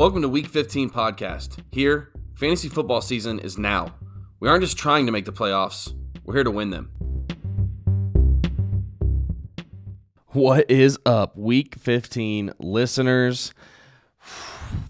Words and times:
Welcome 0.00 0.22
to 0.22 0.30
Week 0.30 0.46
15 0.46 0.88
podcast. 0.88 1.62
Here, 1.72 2.10
fantasy 2.34 2.70
football 2.70 3.02
season 3.02 3.38
is 3.38 3.58
now. 3.58 3.94
We 4.40 4.48
aren't 4.48 4.62
just 4.62 4.78
trying 4.78 5.04
to 5.04 5.12
make 5.12 5.26
the 5.26 5.30
playoffs, 5.30 5.94
we're 6.24 6.36
here 6.36 6.44
to 6.44 6.50
win 6.50 6.70
them. 6.70 6.90
What 10.28 10.70
is 10.70 10.98
up, 11.04 11.36
Week 11.36 11.74
15 11.74 12.54
listeners? 12.58 13.52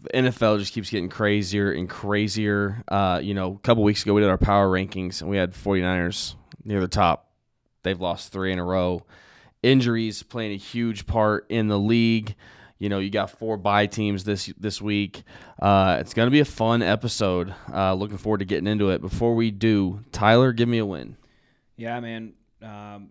The 0.02 0.10
NFL 0.10 0.60
just 0.60 0.72
keeps 0.72 0.90
getting 0.90 1.08
crazier 1.08 1.72
and 1.72 1.90
crazier. 1.90 2.84
Uh, 2.86 3.18
you 3.20 3.34
know, 3.34 3.54
a 3.54 3.58
couple 3.66 3.82
weeks 3.82 4.04
ago 4.04 4.14
we 4.14 4.20
did 4.20 4.30
our 4.30 4.38
power 4.38 4.68
rankings 4.68 5.22
and 5.22 5.28
we 5.28 5.36
had 5.36 5.54
49ers 5.54 6.36
near 6.64 6.80
the 6.80 6.86
top. 6.86 7.32
They've 7.82 8.00
lost 8.00 8.32
three 8.32 8.52
in 8.52 8.60
a 8.60 8.64
row. 8.64 9.04
Injuries 9.64 10.22
playing 10.22 10.52
a 10.52 10.56
huge 10.56 11.08
part 11.08 11.46
in 11.48 11.66
the 11.66 11.80
league. 11.80 12.36
You 12.80 12.88
know, 12.88 12.98
you 12.98 13.10
got 13.10 13.30
four 13.30 13.56
bye 13.56 13.86
teams 13.86 14.24
this 14.24 14.52
this 14.58 14.80
week. 14.82 15.22
Uh, 15.60 15.98
it's 16.00 16.14
going 16.14 16.26
to 16.26 16.30
be 16.30 16.40
a 16.40 16.44
fun 16.46 16.82
episode. 16.82 17.54
Uh, 17.72 17.94
looking 17.94 18.16
forward 18.16 18.38
to 18.38 18.46
getting 18.46 18.66
into 18.66 18.88
it. 18.88 19.00
Before 19.02 19.34
we 19.34 19.50
do, 19.52 20.00
Tyler, 20.12 20.52
give 20.52 20.68
me 20.68 20.78
a 20.78 20.86
win. 20.86 21.16
Yeah, 21.76 22.00
man. 22.00 22.32
Um, 22.62 23.10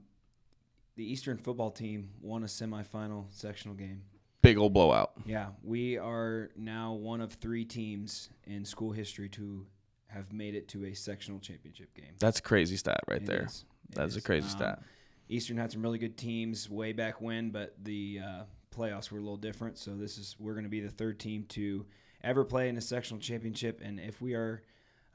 the 0.95 1.09
Eastern 1.09 1.37
football 1.37 1.71
team 1.71 2.09
won 2.19 2.43
a 2.43 2.47
semifinal 2.47 3.25
sectional 3.29 3.75
game. 3.75 4.01
Big 4.41 4.57
old 4.57 4.73
blowout. 4.73 5.11
Yeah, 5.25 5.49
we 5.63 5.97
are 5.97 6.49
now 6.57 6.93
one 6.93 7.21
of 7.21 7.33
three 7.33 7.63
teams 7.63 8.29
in 8.45 8.65
school 8.65 8.91
history 8.91 9.29
to 9.29 9.67
have 10.07 10.33
made 10.33 10.55
it 10.55 10.67
to 10.70 10.85
a 10.85 10.93
sectional 10.95 11.39
championship 11.39 11.93
game. 11.93 12.15
That's 12.20 12.39
a 12.39 12.41
crazy 12.41 12.75
stat 12.75 13.01
right 13.07 13.21
It 13.21 13.27
there. 13.27 13.47
That's 13.91 14.15
a 14.15 14.21
crazy 14.21 14.45
Um, 14.45 14.49
stat. 14.49 14.81
Eastern 15.27 15.57
had 15.57 15.71
some 15.71 15.83
really 15.83 15.99
good 15.99 16.17
teams 16.17 16.67
way 16.70 16.91
back 16.91 17.21
when, 17.21 17.51
but 17.51 17.75
the 17.83 18.20
uh, 18.25 18.43
playoffs 18.75 19.11
were 19.11 19.17
a 19.17 19.21
little 19.21 19.37
different. 19.37 19.77
So 19.77 19.95
this 19.95 20.17
is 20.17 20.35
we're 20.39 20.53
going 20.53 20.63
to 20.63 20.70
be 20.70 20.81
the 20.81 20.89
third 20.89 21.20
team 21.20 21.45
to 21.49 21.85
ever 22.23 22.43
play 22.43 22.70
in 22.70 22.77
a 22.77 22.81
sectional 22.81 23.20
championship, 23.20 23.81
and 23.84 23.99
if 23.99 24.21
we 24.21 24.34
are 24.34 24.63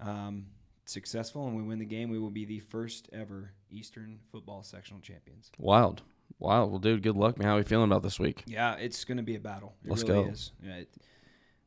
um, 0.01 0.47
successful 0.85 1.47
and 1.47 1.57
we 1.57 1.63
win 1.63 1.79
the 1.79 1.85
game, 1.85 2.11
we 2.11 2.19
will 2.19 2.31
be 2.31 2.45
the 2.45 2.61
first 2.61 3.09
ever 3.13 3.53
Eastern 3.71 4.19
football 4.31 4.63
sectional 4.63 5.01
champions. 5.01 5.51
Wild. 5.59 6.03
Wild. 6.39 6.71
Well, 6.71 6.81
dude, 6.81 7.03
good 7.03 7.17
luck, 7.17 7.39
man. 7.39 7.49
How 7.49 7.55
are 7.55 7.59
you 7.59 7.65
feeling 7.65 7.91
about 7.91 8.03
this 8.03 8.19
week? 8.19 8.43
Yeah, 8.47 8.75
it's 8.75 9.05
going 9.05 9.19
to 9.19 9.23
be 9.23 9.37
a 9.37 9.41
battle. 9.41 9.75
It 9.85 9.91
Let's 9.91 10.03
really 10.03 10.25
go. 10.25 10.31
is. 10.31 10.53
Yeah, 10.63 10.77
it, 10.77 10.89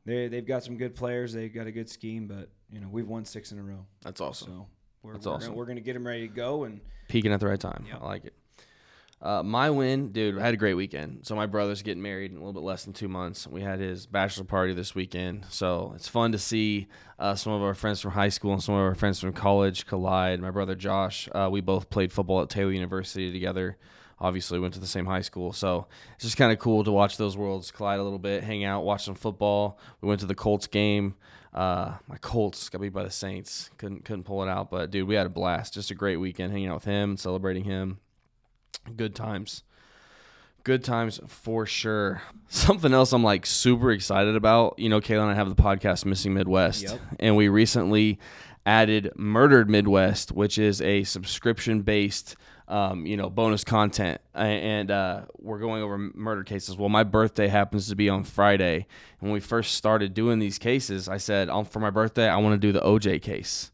they 0.04 0.28
they've 0.28 0.46
got 0.46 0.64
some 0.64 0.76
good 0.76 0.94
players. 0.94 1.32
They've 1.32 1.52
got 1.52 1.66
a 1.66 1.72
good 1.72 1.88
scheme, 1.88 2.26
but 2.26 2.50
you 2.70 2.80
know 2.80 2.88
we've 2.90 3.06
won 3.06 3.24
six 3.24 3.52
in 3.52 3.58
a 3.58 3.62
row. 3.62 3.86
That's 4.02 4.20
awesome. 4.20 4.48
So 4.48 4.66
we're 5.02 5.14
That's 5.14 5.26
we're 5.26 5.32
awesome. 5.32 5.48
Gonna, 5.48 5.58
we're 5.58 5.64
going 5.66 5.76
to 5.76 5.82
get 5.82 5.94
them 5.94 6.06
ready 6.06 6.28
to 6.28 6.34
go, 6.34 6.64
and 6.64 6.80
Peaking 7.08 7.32
at 7.32 7.40
the 7.40 7.46
right 7.46 7.60
time. 7.60 7.86
Yep. 7.88 7.98
I 8.02 8.04
like 8.04 8.24
it. 8.26 8.34
Uh, 9.20 9.42
my 9.42 9.68
win, 9.68 10.12
dude. 10.12 10.38
I 10.38 10.42
had 10.42 10.54
a 10.54 10.58
great 10.58 10.74
weekend. 10.74 11.26
So 11.26 11.34
my 11.34 11.46
brother's 11.46 11.82
getting 11.82 12.02
married 12.02 12.30
in 12.30 12.36
a 12.36 12.40
little 12.40 12.52
bit 12.52 12.62
less 12.62 12.84
than 12.84 12.92
two 12.92 13.08
months. 13.08 13.46
We 13.46 13.62
had 13.62 13.80
his 13.80 14.06
bachelor 14.06 14.44
party 14.44 14.74
this 14.74 14.94
weekend. 14.94 15.46
So 15.50 15.92
it's 15.96 16.06
fun 16.06 16.30
to 16.32 16.38
see 16.38 16.86
uh, 17.18 17.34
some 17.34 17.52
of 17.52 17.62
our 17.62 17.74
friends 17.74 18.00
from 18.00 18.12
high 18.12 18.28
school 18.28 18.52
and 18.52 18.62
some 18.62 18.76
of 18.76 18.80
our 18.80 18.94
friends 18.94 19.20
from 19.20 19.32
college 19.32 19.86
collide. 19.86 20.40
My 20.40 20.52
brother 20.52 20.76
Josh, 20.76 21.28
uh, 21.34 21.48
we 21.50 21.60
both 21.60 21.90
played 21.90 22.12
football 22.12 22.42
at 22.42 22.48
Taylor 22.48 22.70
University 22.70 23.32
together. 23.32 23.76
Obviously, 24.20 24.58
went 24.58 24.74
to 24.74 24.80
the 24.80 24.86
same 24.86 25.06
high 25.06 25.20
school, 25.20 25.52
so 25.52 25.86
it's 26.14 26.24
just 26.24 26.36
kind 26.36 26.50
of 26.50 26.58
cool 26.58 26.82
to 26.82 26.90
watch 26.90 27.18
those 27.18 27.36
worlds 27.36 27.70
collide 27.70 28.00
a 28.00 28.02
little 28.02 28.18
bit, 28.18 28.42
hang 28.42 28.64
out, 28.64 28.82
watch 28.82 29.04
some 29.04 29.14
football. 29.14 29.78
We 30.00 30.08
went 30.08 30.18
to 30.20 30.26
the 30.26 30.34
Colts 30.34 30.66
game. 30.66 31.14
Uh, 31.54 31.94
my 32.08 32.16
Colts 32.16 32.68
got 32.68 32.80
beat 32.80 32.92
by 32.92 33.04
the 33.04 33.12
Saints. 33.12 33.70
Couldn't 33.78 34.04
couldn't 34.04 34.24
pull 34.24 34.42
it 34.42 34.48
out, 34.48 34.72
but 34.72 34.90
dude, 34.90 35.06
we 35.06 35.14
had 35.14 35.26
a 35.26 35.30
blast. 35.30 35.74
Just 35.74 35.92
a 35.92 35.94
great 35.94 36.16
weekend, 36.16 36.50
hanging 36.50 36.66
out 36.66 36.74
with 36.74 36.84
him, 36.84 37.16
celebrating 37.16 37.62
him. 37.62 38.00
Good 38.96 39.14
times. 39.14 39.62
Good 40.64 40.84
times 40.84 41.20
for 41.26 41.66
sure. 41.66 42.22
Something 42.48 42.92
else 42.92 43.12
I'm 43.12 43.22
like 43.24 43.46
super 43.46 43.90
excited 43.90 44.36
about. 44.36 44.78
You 44.78 44.88
know, 44.88 45.00
Kayla 45.00 45.22
and 45.22 45.30
I 45.30 45.34
have 45.34 45.48
the 45.48 45.62
podcast 45.62 46.04
Missing 46.04 46.34
Midwest, 46.34 46.82
Yep. 46.82 47.00
and 47.20 47.36
we 47.36 47.48
recently 47.48 48.18
added 48.66 49.10
Murdered 49.16 49.70
Midwest, 49.70 50.32
which 50.32 50.58
is 50.58 50.82
a 50.82 51.04
subscription 51.04 51.80
based, 51.82 52.36
um, 52.66 53.06
you 53.06 53.16
know, 53.16 53.30
bonus 53.30 53.64
content. 53.64 54.20
And 54.34 54.90
uh, 54.90 55.22
we're 55.38 55.58
going 55.58 55.82
over 55.82 55.96
murder 55.96 56.44
cases. 56.44 56.76
Well, 56.76 56.90
my 56.90 57.02
birthday 57.04 57.48
happens 57.48 57.88
to 57.88 57.96
be 57.96 58.10
on 58.10 58.24
Friday. 58.24 58.86
And 59.20 59.30
when 59.30 59.32
we 59.32 59.40
first 59.40 59.74
started 59.74 60.12
doing 60.12 60.38
these 60.38 60.58
cases, 60.58 61.08
I 61.08 61.16
said, 61.16 61.48
um, 61.48 61.64
for 61.64 61.80
my 61.80 61.88
birthday, 61.90 62.28
I 62.28 62.36
want 62.38 62.60
to 62.60 62.66
do 62.66 62.72
the 62.72 62.80
OJ 62.82 63.22
case. 63.22 63.70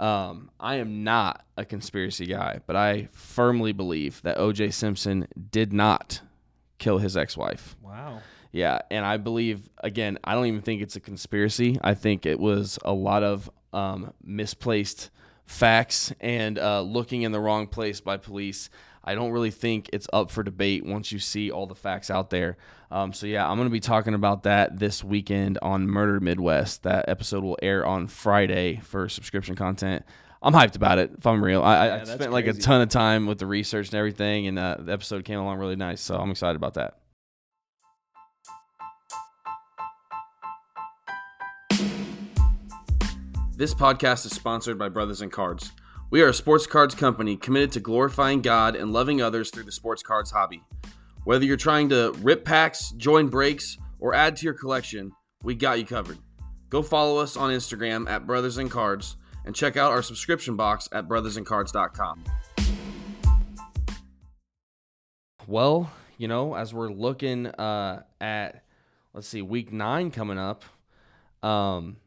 Um, 0.00 0.50
I 0.58 0.76
am 0.76 1.04
not 1.04 1.44
a 1.58 1.64
conspiracy 1.64 2.24
guy, 2.24 2.60
but 2.66 2.74
I 2.74 3.08
firmly 3.12 3.72
believe 3.72 4.22
that 4.22 4.38
OJ 4.38 4.72
Simpson 4.72 5.28
did 5.50 5.74
not 5.74 6.22
kill 6.78 6.98
his 6.98 7.18
ex 7.18 7.36
wife. 7.36 7.76
wow, 7.82 8.22
Yeah, 8.50 8.80
and 8.90 9.04
I 9.04 9.18
believe 9.18 9.68
again, 9.78 10.18
I 10.24 10.34
don't 10.34 10.46
even 10.46 10.62
think 10.62 10.80
it's 10.80 10.96
a 10.96 11.00
conspiracy. 11.00 11.78
I 11.82 11.92
think 11.92 12.24
it 12.24 12.40
was 12.40 12.78
a 12.82 12.94
lot 12.94 13.22
of 13.22 13.50
um, 13.74 14.14
misplaced 14.24 15.10
facts 15.44 16.14
and 16.18 16.58
uh, 16.58 16.80
looking 16.80 17.22
in 17.22 17.32
the 17.32 17.40
wrong 17.40 17.66
place 17.66 18.00
by 18.00 18.16
police. 18.16 18.70
I 19.02 19.14
don't 19.14 19.30
really 19.32 19.50
think 19.50 19.88
it's 19.92 20.06
up 20.12 20.30
for 20.30 20.42
debate 20.42 20.84
once 20.84 21.10
you 21.10 21.18
see 21.18 21.50
all 21.50 21.66
the 21.66 21.74
facts 21.74 22.10
out 22.10 22.30
there. 22.30 22.56
Um, 22.90 23.12
so 23.12 23.26
yeah, 23.26 23.48
I'm 23.48 23.56
gonna 23.56 23.70
be 23.70 23.80
talking 23.80 24.14
about 24.14 24.42
that 24.42 24.78
this 24.78 25.02
weekend 25.02 25.58
on 25.62 25.86
Murder 25.88 26.20
Midwest. 26.20 26.82
That 26.82 27.08
episode 27.08 27.42
will 27.42 27.58
air 27.62 27.86
on 27.86 28.06
Friday 28.08 28.76
for 28.82 29.08
subscription 29.08 29.54
content. 29.56 30.04
I'm 30.42 30.52
hyped 30.54 30.76
about 30.76 30.98
it. 30.98 31.12
If 31.18 31.26
I'm 31.26 31.42
real, 31.44 31.62
I, 31.62 31.74
I- 31.74 31.78
I 31.78 31.86
Yeah, 31.86 31.96
that's 31.98 32.12
spent 32.12 32.32
like 32.32 32.46
a 32.46 32.52
ton 32.54 32.80
of 32.80 32.88
time 32.88 33.26
with 33.26 33.38
the 33.38 33.46
research 33.46 33.88
and 33.88 33.94
everything, 33.94 34.46
and 34.46 34.58
uh, 34.58 34.76
the 34.80 34.92
episode 34.92 35.24
came 35.24 35.38
along 35.38 35.58
really 35.58 35.76
nice. 35.76 36.00
So 36.00 36.16
I'm 36.16 36.30
excited 36.30 36.56
about 36.56 36.74
that. 36.74 36.96
This 43.56 43.74
podcast 43.74 44.24
is 44.24 44.32
sponsored 44.34 44.78
by 44.78 44.88
Brothers 44.88 45.20
in 45.20 45.28
Cards. 45.28 45.72
We 46.10 46.22
are 46.22 46.28
a 46.30 46.34
sports 46.34 46.66
cards 46.66 46.96
company 46.96 47.36
committed 47.36 47.70
to 47.72 47.80
glorifying 47.80 48.42
God 48.42 48.74
and 48.74 48.92
loving 48.92 49.22
others 49.22 49.48
through 49.50 49.62
the 49.62 49.70
sports 49.70 50.02
cards 50.02 50.32
hobby. 50.32 50.64
Whether 51.22 51.44
you're 51.44 51.56
trying 51.56 51.88
to 51.90 52.12
rip 52.18 52.44
packs, 52.44 52.90
join 52.96 53.28
breaks, 53.28 53.78
or 54.00 54.12
add 54.12 54.34
to 54.38 54.44
your 54.44 54.54
collection, 54.54 55.12
we 55.44 55.54
got 55.54 55.78
you 55.78 55.86
covered. 55.86 56.18
Go 56.68 56.82
follow 56.82 57.20
us 57.20 57.36
on 57.36 57.52
Instagram 57.52 58.10
at 58.10 58.26
Brothers 58.26 58.58
in 58.58 58.68
Cards 58.68 59.16
and 59.44 59.54
check 59.54 59.76
out 59.76 59.92
our 59.92 60.02
subscription 60.02 60.56
box 60.56 60.88
at 60.90 61.06
brothersincards.com. 61.06 62.24
Well, 65.46 65.92
you 66.18 66.26
know, 66.26 66.56
as 66.56 66.74
we're 66.74 66.90
looking 66.90 67.46
uh, 67.46 68.02
at, 68.20 68.64
let's 69.14 69.28
see, 69.28 69.42
week 69.42 69.72
nine 69.72 70.10
coming 70.10 70.38
up, 70.38 70.64
um, 71.44 71.98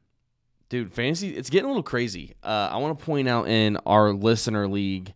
dude, 0.73 0.91
fantasy, 0.91 1.29
it's 1.29 1.51
getting 1.51 1.65
a 1.65 1.67
little 1.67 1.83
crazy. 1.83 2.33
Uh, 2.41 2.67
I 2.71 2.77
want 2.77 2.97
to 2.97 3.05
point 3.05 3.27
out 3.27 3.47
in 3.47 3.77
our 3.85 4.11
listener 4.11 4.67
league, 4.67 5.13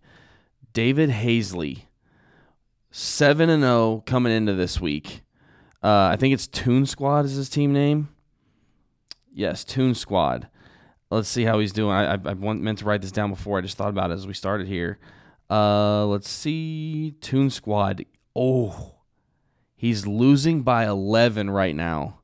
David 0.71 1.09
Hazley, 1.09 1.85
7 2.91 3.49
and 3.49 3.63
0 3.63 4.03
coming 4.05 4.31
into 4.31 4.53
this 4.53 4.79
week. 4.79 5.23
Uh, 5.81 6.09
I 6.11 6.15
think 6.15 6.35
it's 6.35 6.45
Toon 6.45 6.85
Squad 6.85 7.25
is 7.25 7.33
his 7.33 7.49
team 7.49 7.73
name. 7.73 8.09
Yes, 9.33 9.63
Toon 9.63 9.95
Squad. 9.95 10.47
Let's 11.09 11.27
see 11.27 11.45
how 11.45 11.57
he's 11.57 11.73
doing. 11.73 11.91
I, 11.91 12.13
I, 12.13 12.19
I 12.23 12.33
meant 12.35 12.77
to 12.77 12.85
write 12.85 13.01
this 13.01 13.11
down 13.11 13.31
before. 13.31 13.57
I 13.57 13.61
just 13.61 13.77
thought 13.77 13.89
about 13.89 14.11
it 14.11 14.13
as 14.13 14.27
we 14.27 14.35
started 14.35 14.67
here. 14.67 14.99
Uh, 15.49 16.05
let's 16.05 16.29
see. 16.29 17.15
Toon 17.19 17.49
Squad. 17.49 18.05
Oh, 18.35 18.93
he's 19.75 20.05
losing 20.05 20.61
by 20.61 20.85
11 20.85 21.49
right 21.49 21.75
now. 21.75 22.19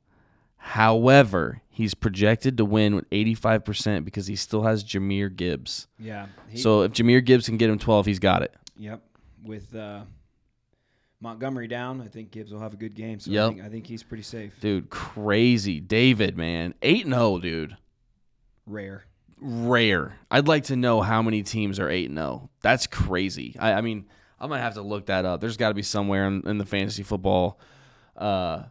However, 0.57 1.62
he's 1.73 1.95
projected 1.95 2.55
to 2.57 2.63
win 2.65 2.95
with 2.95 3.09
85% 3.09 4.05
because 4.05 4.27
he 4.27 4.35
still 4.35 4.61
has 4.61 4.83
Jahmyr 4.83 5.35
Gibbs. 5.35 5.87
yeah. 5.99 6.27
He, 6.47 6.59
So 6.59 6.83
if 6.83 6.93
Jahmyr 6.93 7.25
Gibbs 7.25 7.47
can 7.47 7.57
get 7.57 7.69
him 7.69 7.79
12, 7.79 8.05
he's 8.05 8.19
got 8.19 8.43
it. 8.43 8.53
Yep. 8.77 9.01
With 9.43 9.75
uh, 9.75 10.03
Montgomery 11.19 11.67
down, 11.67 11.99
I 11.99 12.07
think 12.07 12.31
Gibbs 12.31 12.53
will 12.53 12.59
have 12.59 12.73
a 12.73 12.77
good 12.77 12.93
game. 12.93 13.19
So 13.19 13.31
Yep. 13.31 13.43
I, 13.43 13.49
think, 13.49 13.61
I 13.63 13.69
think 13.69 13.87
he's 13.87 14.03
pretty 14.03 14.23
safe. 14.23 14.53
Dude, 14.61 14.89
crazy. 14.89 15.79
David, 15.79 16.37
man. 16.37 16.75
8 16.81 17.05
0, 17.07 17.39
dude. 17.39 17.75
Rare. 18.65 19.05
Rare. 19.39 20.17
I'd 20.31 20.47
like 20.47 20.65
to 20.65 20.75
know 20.75 21.01
how 21.01 21.21
many 21.21 21.41
teams 21.43 21.79
are 21.79 21.89
8 21.89 22.11
0. 22.11 22.49
That's 22.61 22.87
crazy. 22.87 23.55
I, 23.59 23.73
I 23.73 23.81
mean, 23.81 24.05
I 24.39 24.45
might 24.47 24.59
have 24.59 24.75
to 24.75 24.81
look 24.81 25.07
that 25.07 25.25
up. 25.25 25.41
There's 25.41 25.57
got 25.57 25.69
to 25.69 25.73
be 25.73 25.81
somewhere 25.81 26.27
in, 26.27 26.47
in 26.47 26.57
the 26.59 26.65
fantasy 26.65 27.03
football, 27.03 27.59
uh, 28.15 28.63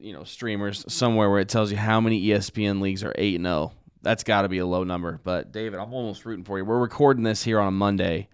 you 0.00 0.12
know, 0.12 0.24
streamers 0.24 0.84
somewhere 0.92 1.30
where 1.30 1.40
it 1.40 1.48
tells 1.48 1.70
you 1.70 1.76
how 1.76 2.00
many 2.00 2.20
ESPN 2.26 2.80
leagues 2.80 3.04
are 3.04 3.14
8 3.16 3.36
and 3.36 3.44
0. 3.44 3.72
That's 4.02 4.24
got 4.24 4.42
to 4.42 4.48
be 4.48 4.58
a 4.58 4.66
low 4.66 4.82
number. 4.82 5.20
But, 5.22 5.52
David, 5.52 5.78
I'm 5.78 5.92
almost 5.92 6.24
rooting 6.24 6.44
for 6.44 6.58
you. 6.58 6.64
We're 6.64 6.78
recording 6.78 7.22
this 7.22 7.42
here 7.42 7.60
on 7.60 7.68
a 7.68 7.72
Monday. 7.72 8.28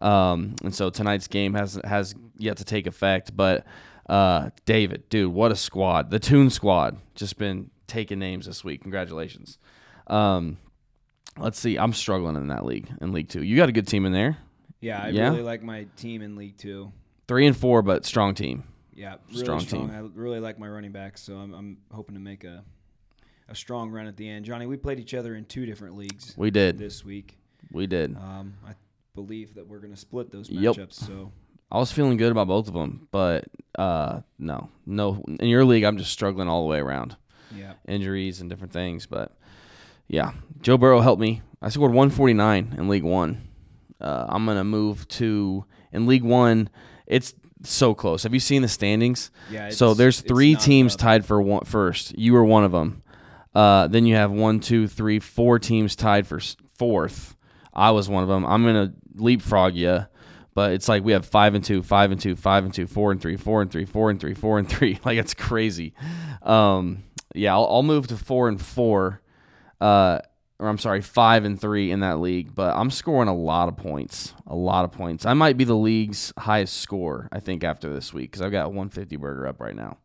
Um, 0.00 0.56
and 0.64 0.74
so 0.74 0.90
tonight's 0.90 1.28
game 1.28 1.54
has 1.54 1.78
has 1.84 2.14
yet 2.36 2.56
to 2.56 2.64
take 2.64 2.88
effect. 2.88 3.36
But, 3.36 3.64
uh, 4.08 4.50
David, 4.64 5.08
dude, 5.08 5.32
what 5.32 5.52
a 5.52 5.56
squad. 5.56 6.10
The 6.10 6.18
Tune 6.18 6.50
Squad 6.50 6.98
just 7.14 7.38
been 7.38 7.70
taking 7.86 8.18
names 8.18 8.46
this 8.46 8.64
week. 8.64 8.82
Congratulations. 8.82 9.58
Um, 10.08 10.58
let's 11.38 11.58
see. 11.58 11.78
I'm 11.78 11.92
struggling 11.92 12.34
in 12.34 12.48
that 12.48 12.64
league, 12.64 12.90
in 13.00 13.12
League 13.12 13.28
Two. 13.28 13.44
You 13.44 13.56
got 13.56 13.68
a 13.68 13.72
good 13.72 13.86
team 13.86 14.04
in 14.06 14.12
there. 14.12 14.38
Yeah, 14.80 15.04
I 15.04 15.08
Yeah? 15.10 15.30
really 15.30 15.42
like 15.42 15.62
my 15.62 15.86
team 15.96 16.20
in 16.22 16.34
League 16.34 16.56
Two. 16.58 16.90
Three 17.28 17.46
and 17.46 17.56
four, 17.56 17.82
but 17.82 18.04
strong 18.04 18.34
team. 18.34 18.64
Yeah, 18.94 19.16
really 19.28 19.40
Strong 19.44 19.60
strong. 19.60 19.88
team. 19.88 19.96
I 19.96 20.00
really 20.20 20.40
like 20.40 20.58
my 20.58 20.68
running 20.68 20.92
backs, 20.92 21.22
so 21.22 21.36
I'm, 21.36 21.54
I'm 21.54 21.78
hoping 21.92 22.14
to 22.14 22.20
make 22.20 22.44
a 22.44 22.62
a 23.48 23.54
strong 23.54 23.90
run 23.90 24.06
at 24.06 24.16
the 24.16 24.28
end. 24.28 24.44
Johnny, 24.44 24.66
we 24.66 24.76
played 24.76 24.98
each 25.00 25.14
other 25.14 25.34
in 25.34 25.44
two 25.44 25.66
different 25.66 25.96
leagues 25.96 26.32
We 26.36 26.50
did. 26.50 26.78
this 26.78 27.04
week. 27.04 27.36
We 27.70 27.86
did. 27.86 28.16
Um, 28.16 28.54
I 28.66 28.72
believe 29.14 29.54
that 29.56 29.66
we're 29.66 29.80
going 29.80 29.92
to 29.92 29.98
split 29.98 30.30
those 30.30 30.48
Yep. 30.48 30.76
matchups. 30.76 30.92
So 30.94 31.32
I 31.70 31.78
was 31.78 31.90
feeling 31.92 32.16
good 32.16 32.30
about 32.32 32.46
both 32.48 32.68
of 32.68 32.74
them, 32.74 33.08
but 33.10 33.44
uh, 33.78 34.20
no, 34.38 34.68
no. 34.86 35.22
In 35.40 35.48
your 35.48 35.64
league, 35.64 35.82
I'm 35.84 35.98
just 35.98 36.12
struggling 36.12 36.48
all 36.48 36.62
the 36.62 36.68
way 36.68 36.78
around, 36.78 37.16
yeah, 37.54 37.74
injuries 37.88 38.40
and 38.40 38.48
different 38.48 38.72
things. 38.72 39.06
But 39.06 39.36
yeah, 40.06 40.32
Joe 40.60 40.76
Burrow 40.78 41.00
helped 41.00 41.20
me. 41.20 41.42
I 41.60 41.68
scored 41.70 41.92
149 41.92 42.74
in 42.78 42.88
League 42.88 43.04
One. 43.04 43.48
Uh, 44.00 44.26
I'm 44.28 44.46
gonna 44.46 44.64
move 44.64 45.08
to 45.08 45.64
in 45.92 46.06
League 46.06 46.24
One. 46.24 46.68
It's 47.06 47.34
so 47.64 47.94
close. 47.94 48.22
Have 48.22 48.34
you 48.34 48.40
seen 48.40 48.62
the 48.62 48.68
standings? 48.68 49.30
yeah. 49.50 49.70
so 49.70 49.94
there's 49.94 50.20
three 50.20 50.56
teams 50.56 50.94
up. 50.94 51.00
tied 51.00 51.26
for 51.26 51.40
one 51.40 51.64
first. 51.64 52.18
You 52.18 52.32
were 52.32 52.44
one 52.44 52.64
of 52.64 52.72
them. 52.72 53.02
Uh, 53.54 53.86
then 53.88 54.06
you 54.06 54.14
have 54.14 54.30
one, 54.30 54.60
two, 54.60 54.86
three, 54.88 55.18
four 55.18 55.58
teams 55.58 55.94
tied 55.94 56.26
for 56.26 56.40
fourth. 56.78 57.36
I 57.74 57.90
was 57.90 58.08
one 58.08 58.22
of 58.22 58.28
them. 58.28 58.44
I'm 58.44 58.64
gonna 58.64 58.92
leapfrog 59.14 59.74
you, 59.74 60.06
but 60.54 60.72
it's 60.72 60.88
like 60.88 61.04
we 61.04 61.12
have 61.12 61.26
five 61.26 61.54
and 61.54 61.64
two, 61.64 61.82
five 61.82 62.10
and 62.12 62.20
two, 62.20 62.36
five 62.36 62.64
and 62.64 62.72
two, 62.72 62.86
four 62.86 63.12
and 63.12 63.20
three, 63.20 63.36
four 63.36 63.62
and 63.62 63.70
three, 63.70 63.84
four 63.84 64.10
and 64.10 64.20
three, 64.20 64.34
four 64.34 64.58
and 64.58 64.68
three. 64.68 64.98
Like 65.04 65.18
it's 65.18 65.34
crazy. 65.34 65.94
Um, 66.42 67.04
yeah, 67.34 67.54
I'll, 67.54 67.66
I'll 67.66 67.82
move 67.82 68.08
to 68.08 68.16
four 68.16 68.48
and 68.48 68.60
four. 68.60 69.20
Uh, 69.80 70.20
or 70.62 70.68
I'm 70.68 70.78
sorry, 70.78 71.00
five 71.00 71.44
and 71.44 71.60
three 71.60 71.90
in 71.90 72.00
that 72.00 72.20
league. 72.20 72.54
But 72.54 72.76
I'm 72.76 72.90
scoring 72.90 73.28
a 73.28 73.34
lot 73.34 73.66
of 73.66 73.76
points. 73.76 74.32
A 74.46 74.54
lot 74.54 74.84
of 74.84 74.92
points. 74.92 75.26
I 75.26 75.34
might 75.34 75.56
be 75.56 75.64
the 75.64 75.74
league's 75.74 76.32
highest 76.38 76.76
score. 76.76 77.28
I 77.32 77.40
think 77.40 77.64
after 77.64 77.92
this 77.92 78.14
week 78.14 78.30
because 78.30 78.42
I've 78.42 78.52
got 78.52 78.68
150 78.68 79.16
burger 79.16 79.48
up 79.48 79.60
right 79.60 79.74
now. 79.74 79.98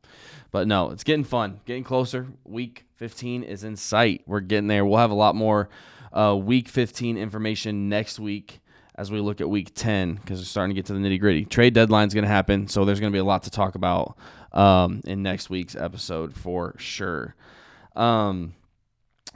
But 0.50 0.68
no, 0.68 0.89
it's 0.89 1.04
getting 1.04 1.25
fun, 1.25 1.59
getting 1.65 1.83
closer. 1.83 2.25
Week 2.44 2.86
15 2.95 3.44
is 3.44 3.63
in 3.63 3.75
sight. 3.75 4.24
We're 4.25 4.39
getting 4.39 4.65
there. 4.65 4.83
We'll 4.83 4.98
have 4.98 5.12
a 5.12 5.15
lot 5.15 5.36
more 5.36 5.69
uh, 6.12 6.36
week 6.36 6.69
15 6.69 7.19
information 7.19 7.88
next 7.88 8.19
week 8.19 8.59
as 8.95 9.12
we 9.12 9.19
look 9.19 9.39
at 9.39 9.48
week 9.48 9.75
10 9.75 10.15
because 10.15 10.39
we're 10.39 10.45
starting 10.45 10.75
to 10.75 10.80
get 10.80 10.88
to 10.88 10.94
the 10.94 11.00
nitty 11.00 11.19
gritty. 11.19 11.45
Trade 11.45 11.75
deadline's 11.75 12.15
going 12.15 12.24
to 12.24 12.30
happen, 12.30 12.68
so 12.68 12.83
there's 12.83 13.00
going 13.00 13.12
to 13.12 13.15
be 13.15 13.19
a 13.19 13.24
lot 13.24 13.44
to 13.44 13.51
talk 13.51 13.75
about 13.75 14.18
um, 14.54 15.01
in 15.06 15.21
next 15.21 15.51
week's 15.51 15.75
episode 15.75 16.33
for 16.33 16.74
sure. 16.80 17.36
Um, 17.95 18.54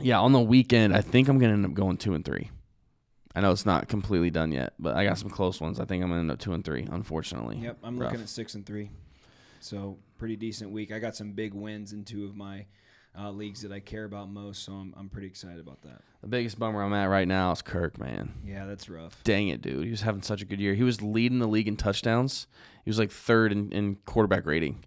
yeah, 0.04 0.20
on 0.20 0.32
the 0.32 0.40
weekend, 0.40 0.96
I 0.96 1.02
think 1.02 1.28
I'm 1.28 1.40
going 1.40 1.50
to 1.50 1.54
end 1.54 1.66
up 1.66 1.74
going 1.74 1.98
two 1.98 2.14
and 2.14 2.24
three. 2.26 2.50
I 3.34 3.42
know 3.42 3.52
it's 3.52 3.66
not 3.66 3.88
completely 3.88 4.30
done 4.30 4.52
yet, 4.52 4.74
but 4.78 4.96
I 4.96 5.06
got 5.06 5.18
some 5.18 5.30
close 5.30 5.62
ones. 5.62 5.80
I 5.80 5.86
think 5.86 6.04
I'm 6.04 6.10
going 6.10 6.18
to 6.20 6.22
end 6.22 6.32
up 6.32 6.40
two 6.40 6.54
and 6.54 6.66
three, 6.66 6.88
unfortunately. 6.92 7.58
Yep, 7.58 7.78
I'm 7.84 7.98
Rough. 7.98 8.12
looking 8.12 8.24
at 8.24 8.30
six 8.30 8.56
and 8.56 8.66
three. 8.66 8.90
So 9.62 9.98
pretty 10.18 10.36
decent 10.36 10.72
week. 10.72 10.92
I 10.92 11.00
got 11.00 11.16
some 11.16 11.32
big 11.32 11.54
wins 11.54 11.94
in 11.94 12.04
two 12.04 12.26
of 12.26 12.36
my 12.36 12.66
uh, 13.18 13.32
leagues 13.32 13.62
that 13.62 13.72
I 13.72 13.80
care 13.80 14.06
about 14.06 14.30
most, 14.30 14.64
so 14.64 14.74
I'm, 14.74 14.94
I'm 14.98 15.10
pretty 15.10 15.28
excited 15.28 15.60
about 15.60 15.82
that. 15.84 16.02
The 16.22 16.28
biggest 16.28 16.58
bummer 16.60 16.82
I'm 16.82 16.94
at 16.94 17.06
right 17.06 17.28
now 17.28 17.52
is 17.52 17.62
Kirk, 17.62 18.00
man. 18.00 18.34
Yeah, 18.46 18.66
that's 18.66 18.90
rough. 18.90 19.24
Dang 19.24 19.50
it, 19.50 19.62
dude. 19.62 19.86
He 19.86 19.92
was 19.92 20.02
having 20.02 20.22
such 20.22 20.42
a 20.42 20.46
good 20.46 20.60
year. 20.60 20.74
He 20.74 20.84
was 20.84 21.02
leading 21.02 21.40
the 21.40 21.48
league 21.48 21.68
in 21.68 21.78
touchdowns. 21.78 22.48
He 22.84 22.90
was 22.90 23.00
like 23.00 23.12
third 23.12 23.52
in, 23.52 23.72
in 23.72 23.96
quarterback 24.06 24.46
rating. 24.46 24.84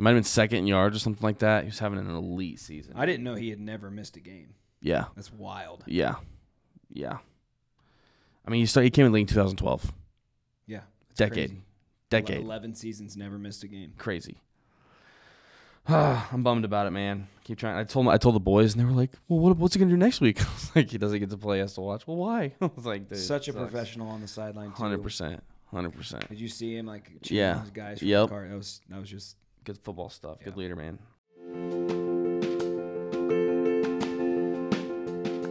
Might 0.00 0.10
have 0.10 0.16
been 0.16 0.24
second 0.24 0.58
in 0.58 0.66
yards 0.66 0.96
or 0.96 0.98
something 0.98 1.22
like 1.22 1.38
that. 1.40 1.64
He 1.64 1.66
was 1.68 1.78
having 1.78 1.98
an 1.98 2.08
elite 2.10 2.58
season. 2.60 2.94
I 2.96 3.04
didn't 3.06 3.22
know 3.24 3.34
he 3.34 3.50
had 3.50 3.60
never 3.60 3.90
missed 3.90 4.16
a 4.16 4.20
game. 4.20 4.54
yeah, 4.80 5.04
That's 5.14 5.32
wild. 5.32 5.84
yeah, 5.86 6.14
yeah. 6.92 7.18
I 8.46 8.50
mean, 8.50 8.60
he 8.60 8.66
started. 8.66 8.86
He 8.86 8.90
came 8.90 9.04
in 9.06 9.12
the 9.12 9.16
league 9.16 9.28
in 9.28 9.34
2012. 9.34 9.92
Yeah, 10.66 10.80
Decade. 11.16 11.50
crazy. 11.50 11.62
Decade. 12.08 12.40
Eleven 12.40 12.74
seasons, 12.74 13.16
never 13.16 13.38
missed 13.38 13.62
a 13.62 13.68
game. 13.68 13.92
Crazy. 13.98 14.40
I'm 15.88 16.42
bummed 16.42 16.64
about 16.64 16.86
it, 16.86 16.90
man. 16.90 17.26
Keep 17.44 17.58
trying. 17.58 17.76
I 17.76 17.84
told 17.84 18.06
my, 18.06 18.12
I 18.14 18.16
told 18.16 18.34
the 18.34 18.40
boys, 18.40 18.72
and 18.74 18.80
they 18.80 18.84
were 18.84 18.92
like, 18.92 19.10
"Well, 19.28 19.38
what, 19.40 19.56
what's 19.56 19.74
he 19.74 19.80
gonna 19.80 19.90
do 19.90 19.96
next 19.96 20.20
week?" 20.20 20.40
I 20.40 20.44
was 20.54 20.76
like, 20.76 20.90
"He 20.90 20.98
doesn't 20.98 21.18
get 21.18 21.30
to 21.30 21.36
play. 21.36 21.56
He 21.56 21.60
has 21.60 21.74
to 21.74 21.80
watch." 21.80 22.06
Well, 22.06 22.16
why? 22.16 22.52
I 22.60 22.70
was 22.74 22.86
like, 22.86 23.08
Dude, 23.08 23.18
Such 23.18 23.48
a 23.48 23.52
sucks. 23.52 23.62
professional 23.70 24.08
on 24.08 24.20
the 24.20 24.28
sideline. 24.28 24.70
Hundred 24.70 25.02
percent. 25.02 25.42
Hundred 25.66 25.90
percent. 25.94 26.28
Did 26.28 26.40
you 26.40 26.48
see 26.48 26.76
him 26.76 26.86
like 26.86 27.10
cheering 27.22 27.38
Yeah. 27.58 27.62
guys 27.72 27.98
from 28.00 28.08
Yep. 28.08 28.22
the 28.24 28.28
car? 28.28 28.48
That 28.48 28.56
was 28.56 28.80
that 28.88 28.98
was 29.00 29.08
just 29.10 29.36
Good 29.70 29.78
football 29.84 30.10
stuff. 30.10 30.38
Good 30.42 30.56
leader, 30.56 30.74
man. 30.74 30.98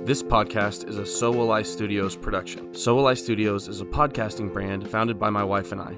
This 0.06 0.22
podcast 0.22 0.90
is 0.90 0.98
a 0.98 1.06
So 1.06 1.32
Will 1.32 1.54
I 1.54 1.62
Studios 1.62 2.18
production. 2.18 2.76
So 2.76 2.96
Will 2.96 3.08
I 3.08 3.14
Studios 3.14 3.70
is 3.70 3.80
a 3.80 3.86
podcasting 3.86 4.52
brand 4.52 4.90
founded 4.90 5.18
by 5.18 5.30
my 5.30 5.46
wife 5.46 5.72
and 5.72 5.80
I. 5.80 5.94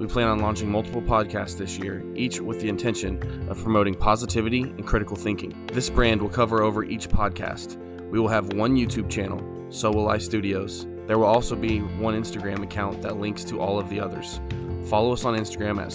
We 0.00 0.08
plan 0.08 0.26
on 0.26 0.40
launching 0.40 0.72
multiple 0.72 1.02
podcasts 1.02 1.56
this 1.56 1.78
year, 1.78 2.04
each 2.16 2.40
with 2.40 2.60
the 2.60 2.68
intention 2.68 3.48
of 3.48 3.62
promoting 3.62 3.94
positivity 3.94 4.62
and 4.62 4.84
critical 4.84 5.14
thinking. 5.14 5.64
This 5.72 5.88
brand 5.88 6.20
will 6.20 6.30
cover 6.30 6.62
over 6.62 6.82
each 6.82 7.08
podcast. 7.08 7.76
We 8.10 8.18
will 8.18 8.26
have 8.26 8.54
one 8.54 8.74
YouTube 8.74 9.08
channel, 9.08 9.40
So 9.70 9.92
Will 9.92 10.08
I 10.08 10.18
Studios. 10.18 10.88
There 11.06 11.16
will 11.16 11.26
also 11.26 11.54
be 11.54 11.78
one 11.78 12.20
Instagram 12.20 12.64
account 12.64 13.02
that 13.02 13.18
links 13.18 13.44
to 13.44 13.60
all 13.60 13.78
of 13.78 13.88
the 13.88 14.00
others. 14.00 14.40
Follow 14.86 15.12
us 15.12 15.24
on 15.24 15.38
Instagram 15.38 15.80
at 15.80 15.92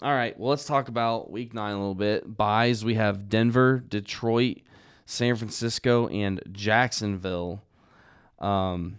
All 0.04 0.13
right, 0.13 0.38
well, 0.40 0.50
let's 0.50 0.66
talk 0.66 0.88
about 0.88 1.30
week 1.30 1.54
nine 1.54 1.74
a 1.74 1.78
little 1.78 1.96
bit. 1.96 2.36
Byes 2.36 2.84
we 2.84 2.96
have 2.96 3.30
Denver, 3.30 3.84
Detroit, 3.88 4.58
San 5.06 5.36
Francisco, 5.36 6.08
and 6.08 6.42
Jacksonville. 6.52 7.62
Um, 8.40 8.98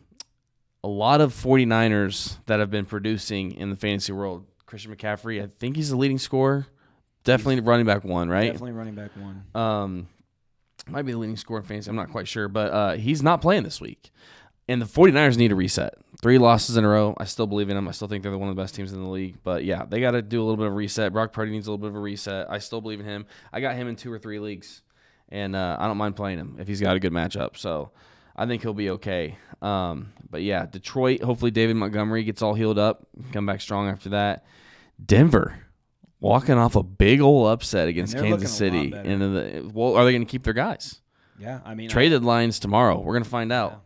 a 0.84 0.88
lot 0.88 1.20
of 1.20 1.34
49ers 1.34 2.36
that 2.46 2.60
have 2.60 2.70
been 2.70 2.86
producing 2.86 3.52
in 3.52 3.70
the 3.70 3.76
fantasy 3.76 4.12
world. 4.12 4.46
Christian 4.64 4.94
McCaffrey, 4.94 5.42
I 5.42 5.48
think 5.58 5.74
he's 5.74 5.90
the 5.90 5.96
leading 5.96 6.18
scorer. 6.18 6.66
Definitely 7.24 7.60
running 7.60 7.86
back 7.86 8.04
one, 8.04 8.28
right? 8.28 8.52
definitely 8.52 8.72
running 8.72 8.94
back 8.94 9.10
one. 9.16 9.44
Um, 9.54 10.08
might 10.88 11.02
be 11.02 11.12
the 11.12 11.18
leading 11.18 11.36
scorer 11.36 11.60
in 11.60 11.66
fantasy. 11.66 11.90
I'm 11.90 11.96
not 11.96 12.10
quite 12.10 12.28
sure, 12.28 12.48
but 12.48 12.72
uh, 12.72 12.92
he's 12.94 13.22
not 13.22 13.40
playing 13.40 13.62
this 13.62 13.80
week. 13.80 14.10
And 14.68 14.80
the 14.80 14.86
49ers 14.86 15.36
need 15.36 15.52
a 15.52 15.54
reset. 15.54 15.94
Three 16.22 16.38
losses 16.38 16.76
in 16.76 16.84
a 16.84 16.88
row. 16.88 17.14
I 17.18 17.24
still 17.24 17.46
believe 17.46 17.68
in 17.68 17.76
them. 17.76 17.88
I 17.88 17.90
still 17.90 18.08
think 18.08 18.22
they're 18.22 18.36
one 18.36 18.48
of 18.48 18.56
the 18.56 18.62
best 18.62 18.74
teams 18.74 18.92
in 18.92 19.02
the 19.02 19.08
league. 19.08 19.38
But 19.42 19.64
yeah, 19.64 19.84
they 19.88 20.00
got 20.00 20.12
to 20.12 20.22
do 20.22 20.40
a 20.40 20.44
little 20.44 20.56
bit 20.56 20.66
of 20.66 20.72
a 20.72 20.76
reset. 20.76 21.12
Brock 21.12 21.32
Purdy 21.32 21.50
needs 21.50 21.66
a 21.66 21.70
little 21.70 21.82
bit 21.82 21.90
of 21.90 21.96
a 21.96 22.00
reset. 22.00 22.46
I 22.48 22.58
still 22.58 22.80
believe 22.80 23.00
in 23.00 23.06
him. 23.06 23.26
I 23.52 23.60
got 23.60 23.74
him 23.74 23.88
in 23.88 23.96
two 23.96 24.12
or 24.12 24.18
three 24.18 24.38
leagues, 24.38 24.82
and 25.30 25.56
uh, 25.56 25.76
I 25.80 25.88
don't 25.88 25.96
mind 25.96 26.14
playing 26.14 26.38
him 26.38 26.56
if 26.60 26.68
he's 26.68 26.80
got 26.80 26.96
a 26.96 27.00
good 27.00 27.12
matchup. 27.12 27.56
So 27.56 27.90
I 28.36 28.46
think 28.46 28.62
he'll 28.62 28.72
be 28.72 28.90
okay. 28.90 29.36
Um, 29.60 30.12
but 30.30 30.42
yeah, 30.42 30.66
Detroit. 30.66 31.22
Hopefully 31.22 31.50
David 31.50 31.76
Montgomery 31.76 32.22
gets 32.22 32.40
all 32.40 32.54
healed 32.54 32.78
up, 32.78 33.06
come 33.32 33.46
back 33.46 33.60
strong 33.60 33.88
after 33.88 34.10
that. 34.10 34.44
Denver. 35.04 35.61
Walking 36.22 36.54
off 36.54 36.76
a 36.76 36.82
big 36.82 37.20
old 37.20 37.48
upset 37.48 37.88
against 37.88 38.14
Kansas 38.14 38.30
looking 38.30 38.44
a 38.44 38.80
lot 38.80 38.92
City, 38.92 38.92
and 39.12 39.20
the, 39.20 39.70
well, 39.74 39.96
are 39.96 40.04
they 40.04 40.12
going 40.12 40.24
to 40.24 40.30
keep 40.30 40.44
their 40.44 40.54
guys? 40.54 41.00
Yeah, 41.38 41.60
I 41.64 41.74
mean, 41.74 41.88
Trade 41.88 42.12
deadlines 42.12 42.60
tomorrow. 42.60 43.00
We're 43.00 43.14
gonna 43.14 43.24
find 43.24 43.52
out. 43.52 43.82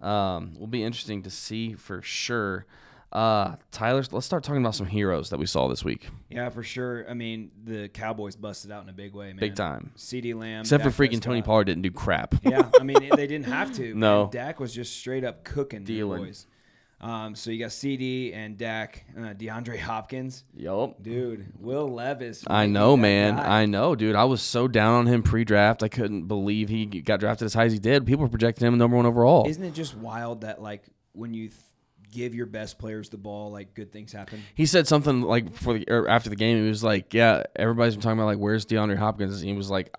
Um, 0.00 0.54
will 0.58 0.66
be 0.66 0.82
interesting 0.82 1.22
to 1.22 1.30
see 1.30 1.74
for 1.74 2.02
sure. 2.02 2.66
Uh, 3.12 3.56
Tyler, 3.70 4.02
let's 4.10 4.26
start 4.26 4.42
talking 4.42 4.60
about 4.60 4.74
some 4.74 4.86
heroes 4.86 5.30
that 5.30 5.38
we 5.38 5.46
saw 5.46 5.68
this 5.68 5.84
week, 5.84 6.08
yeah, 6.28 6.48
for 6.50 6.62
sure. 6.64 7.08
I 7.08 7.14
mean, 7.14 7.50
the 7.64 7.88
Cowboys 7.88 8.34
busted 8.34 8.72
out 8.72 8.82
in 8.82 8.88
a 8.88 8.92
big 8.92 9.14
way, 9.14 9.28
man. 9.28 9.36
big 9.36 9.54
time. 9.54 9.92
CeeDee 9.96 10.34
Lamb, 10.34 10.62
Except 10.62 10.82
for 10.82 10.90
freaking 10.90 11.20
Tony. 11.20 11.40
Pollard 11.40 11.64
didn't 11.64 11.82
do 11.82 11.92
crap. 11.92 12.34
yeah, 12.42 12.68
I 12.78 12.82
mean 12.82 12.96
they 13.14 13.26
didn't 13.28 13.46
have 13.46 13.72
to. 13.76 13.94
No. 13.94 14.24
man. 14.24 14.30
Dak 14.32 14.60
was 14.60 14.74
just 14.74 14.98
straight 14.98 15.24
up 15.24 15.44
cooking 15.44 15.84
the 15.84 16.02
boys. 16.02 16.46
Um, 16.98 17.34
so 17.34 17.50
you 17.50 17.58
got 17.58 17.70
CeeDee 17.70 18.34
and 18.34 18.56
Dak, 18.56 19.04
uh, 19.16 19.34
DeAndre 19.34 19.78
Hopkins, 19.78 20.44
yup. 20.56 21.02
dude. 21.02 21.46
Will 21.60 21.88
Levis. 21.88 22.42
I 22.46 22.66
know, 22.66 22.96
man. 22.96 23.36
guy. 23.36 23.62
I 23.62 23.66
know, 23.66 23.94
dude. 23.94 24.16
I 24.16 24.24
was 24.24 24.40
so 24.40 24.66
down 24.66 24.94
on 24.94 25.06
him 25.06 25.22
pre-draft. 25.22 25.82
I 25.82 25.88
couldn't 25.88 26.26
believe 26.26 26.70
he 26.70 26.86
got 26.86 27.20
drafted 27.20 27.46
as 27.46 27.54
high 27.54 27.66
as 27.66 27.72
he 27.74 27.78
did. 27.78 28.06
People 28.06 28.22
were 28.22 28.30
projecting 28.30 28.66
him 28.66 28.78
number 28.78 28.96
one 28.96 29.04
overall. 29.04 29.46
Isn't 29.46 29.62
it 29.64 29.74
just 29.74 29.94
wild 29.94 30.40
that 30.40 30.62
like 30.62 30.84
when 31.12 31.34
you 31.34 31.48
th- 31.48 31.60
give 32.12 32.34
your 32.34 32.46
best 32.46 32.78
players 32.78 33.10
the 33.10 33.18
ball, 33.18 33.52
like 33.52 33.74
good 33.74 33.92
things 33.92 34.12
happen? 34.12 34.42
he 34.54 34.64
said 34.64 34.88
something 34.88 35.20
like 35.20 35.52
before 35.52 35.74
the 35.74 35.84
or 35.90 36.08
after 36.08 36.30
the 36.30 36.36
game. 36.36 36.62
He 36.62 36.68
was 36.68 36.82
like, 36.82 37.12
"Yeah, 37.12 37.42
everybody's 37.54 37.94
been 37.94 38.00
talking 38.02 38.18
about 38.18 38.26
like 38.26 38.38
where's 38.38 38.64
DeAndre 38.64 38.96
Hopkins." 38.96 39.38
And 39.40 39.50
he 39.50 39.54
was 39.54 39.68
like, 39.68 39.94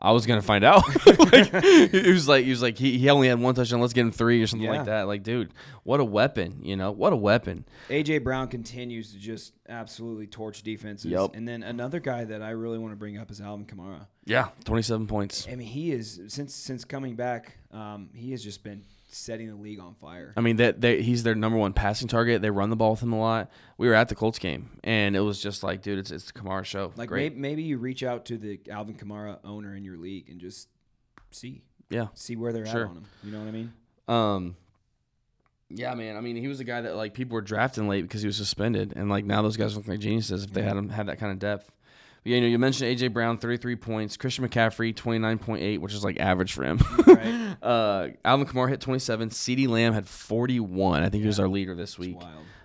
"I 0.00 0.12
was 0.12 0.26
gonna 0.26 0.42
find 0.42 0.64
out." 0.64 0.82
like, 1.32 1.54
he 1.64 2.10
was 2.12 2.26
like, 2.28 2.44
he 2.44 2.50
was 2.50 2.62
like, 2.62 2.78
he, 2.78 2.98
he 2.98 3.08
only 3.10 3.28
had 3.28 3.38
one 3.38 3.54
touchdown. 3.54 3.80
Let's 3.80 3.92
get 3.92 4.02
him 4.02 4.12
three 4.12 4.42
or 4.42 4.46
something 4.46 4.64
Yeah. 4.66 4.76
like 4.78 4.86
that. 4.86 5.02
Like, 5.06 5.22
dude, 5.22 5.52
what 5.84 6.00
a 6.00 6.04
weapon! 6.04 6.60
You 6.62 6.76
know, 6.76 6.90
what 6.90 7.12
a 7.12 7.16
weapon. 7.16 7.64
AJ 7.88 8.24
Brown 8.24 8.48
continues 8.48 9.12
to 9.12 9.18
just 9.18 9.52
absolutely 9.68 10.26
torch 10.26 10.62
defenses. 10.62 11.10
Yep. 11.10 11.30
And 11.34 11.46
then 11.46 11.62
another 11.62 12.00
guy 12.00 12.24
that 12.24 12.42
I 12.42 12.50
really 12.50 12.78
want 12.78 12.92
to 12.92 12.96
bring 12.96 13.18
up 13.18 13.30
is 13.30 13.40
Alvin 13.40 13.66
Kamara. 13.66 14.06
Yeah, 14.24 14.48
twenty-seven 14.64 15.06
points. 15.06 15.46
I 15.50 15.54
mean, 15.54 15.66
he 15.66 15.92
is 15.92 16.20
since 16.28 16.54
since 16.54 16.84
coming 16.84 17.14
back, 17.16 17.56
um, 17.72 18.10
he 18.14 18.30
has 18.32 18.42
just 18.42 18.62
been 18.62 18.84
setting 19.12 19.48
the 19.48 19.54
league 19.56 19.80
on 19.80 19.94
fire. 19.94 20.32
I 20.36 20.40
mean, 20.40 20.56
that 20.56 20.80
they, 20.80 21.02
he's 21.02 21.22
their 21.22 21.34
number 21.34 21.58
one 21.58 21.72
passing 21.72 22.08
target. 22.08 22.42
They 22.42 22.50
run 22.50 22.70
the 22.70 22.76
ball 22.76 22.92
with 22.92 23.02
him 23.02 23.12
a 23.12 23.18
lot. 23.18 23.50
We 23.78 23.88
were 23.88 23.94
at 23.94 24.08
the 24.08 24.14
Colts 24.14 24.38
game, 24.38 24.70
and 24.84 25.16
it 25.16 25.20
was 25.20 25.40
just 25.40 25.62
like, 25.62 25.82
dude, 25.82 25.98
it's 25.98 26.10
it's 26.10 26.30
the 26.30 26.38
Kamara 26.38 26.64
show. 26.64 26.92
Like 26.96 27.08
Great. 27.08 27.32
maybe, 27.36 27.40
maybe 27.40 27.62
you 27.62 27.78
reach 27.78 28.02
out 28.02 28.24
to 28.26 28.38
the 28.38 28.60
Alvin 28.70 28.94
Kamara 28.94 29.38
owner 29.44 29.74
in 29.74 29.84
your 29.84 29.96
league 29.96 30.28
and 30.28 30.40
just 30.40 30.68
see 31.30 31.62
Yeah. 31.88 32.08
see 32.14 32.36
where 32.36 32.52
they're 32.52 32.66
Sure. 32.66 32.84
at 32.84 32.90
on 32.90 32.96
him. 32.96 33.04
You 33.24 33.32
know 33.32 33.38
what 33.40 33.48
I 33.48 33.50
mean? 33.52 33.72
Um, 34.08 34.56
Yeah, 35.72 35.94
man. 35.94 36.16
I 36.16 36.20
mean, 36.20 36.34
he 36.36 36.48
was 36.48 36.58
a 36.60 36.64
guy 36.64 36.80
that 36.80 36.96
like 36.96 37.14
people 37.14 37.34
were 37.34 37.42
drafting 37.42 37.88
late 37.88 38.02
because 38.02 38.22
he 38.22 38.26
was 38.26 38.36
suspended, 38.36 38.92
and 38.96 39.08
like 39.08 39.24
now 39.24 39.40
those 39.42 39.56
guys 39.56 39.76
look 39.76 39.86
like 39.86 40.00
geniuses 40.00 40.44
if 40.44 40.52
they 40.52 40.62
had 40.62 40.76
him 40.76 40.88
had 40.88 41.06
that 41.06 41.18
kind 41.18 41.30
of 41.32 41.38
depth. 41.38 41.70
But, 42.22 42.30
yeah, 42.30 42.36
you 42.36 42.40
know, 42.42 42.48
you 42.48 42.58
mentioned 42.58 42.96
AJ 42.96 43.12
Brown, 43.12 43.38
thirty 43.38 43.56
three 43.56 43.76
points. 43.76 44.16
Christian 44.16 44.46
McCaffrey, 44.46 44.94
twenty 44.94 45.18
nine 45.18 45.38
point 45.38 45.62
eight, 45.62 45.78
which 45.78 45.94
is 45.94 46.04
like 46.04 46.20
average 46.20 46.52
for 46.52 46.64
him. 46.64 46.78
Right. 47.06 47.56
uh, 47.62 48.08
Alvin 48.24 48.46
Kamara 48.46 48.68
hit 48.68 48.80
twenty 48.80 48.98
seven. 49.00 49.30
CeeDee 49.30 49.68
Lamb 49.68 49.92
had 49.94 50.06
forty 50.06 50.60
one. 50.60 51.02
I 51.02 51.08
think 51.08 51.22
he 51.22 51.26
was 51.26 51.40
our 51.40 51.48
leader 51.48 51.74
this 51.74 51.98
week. 51.98 52.18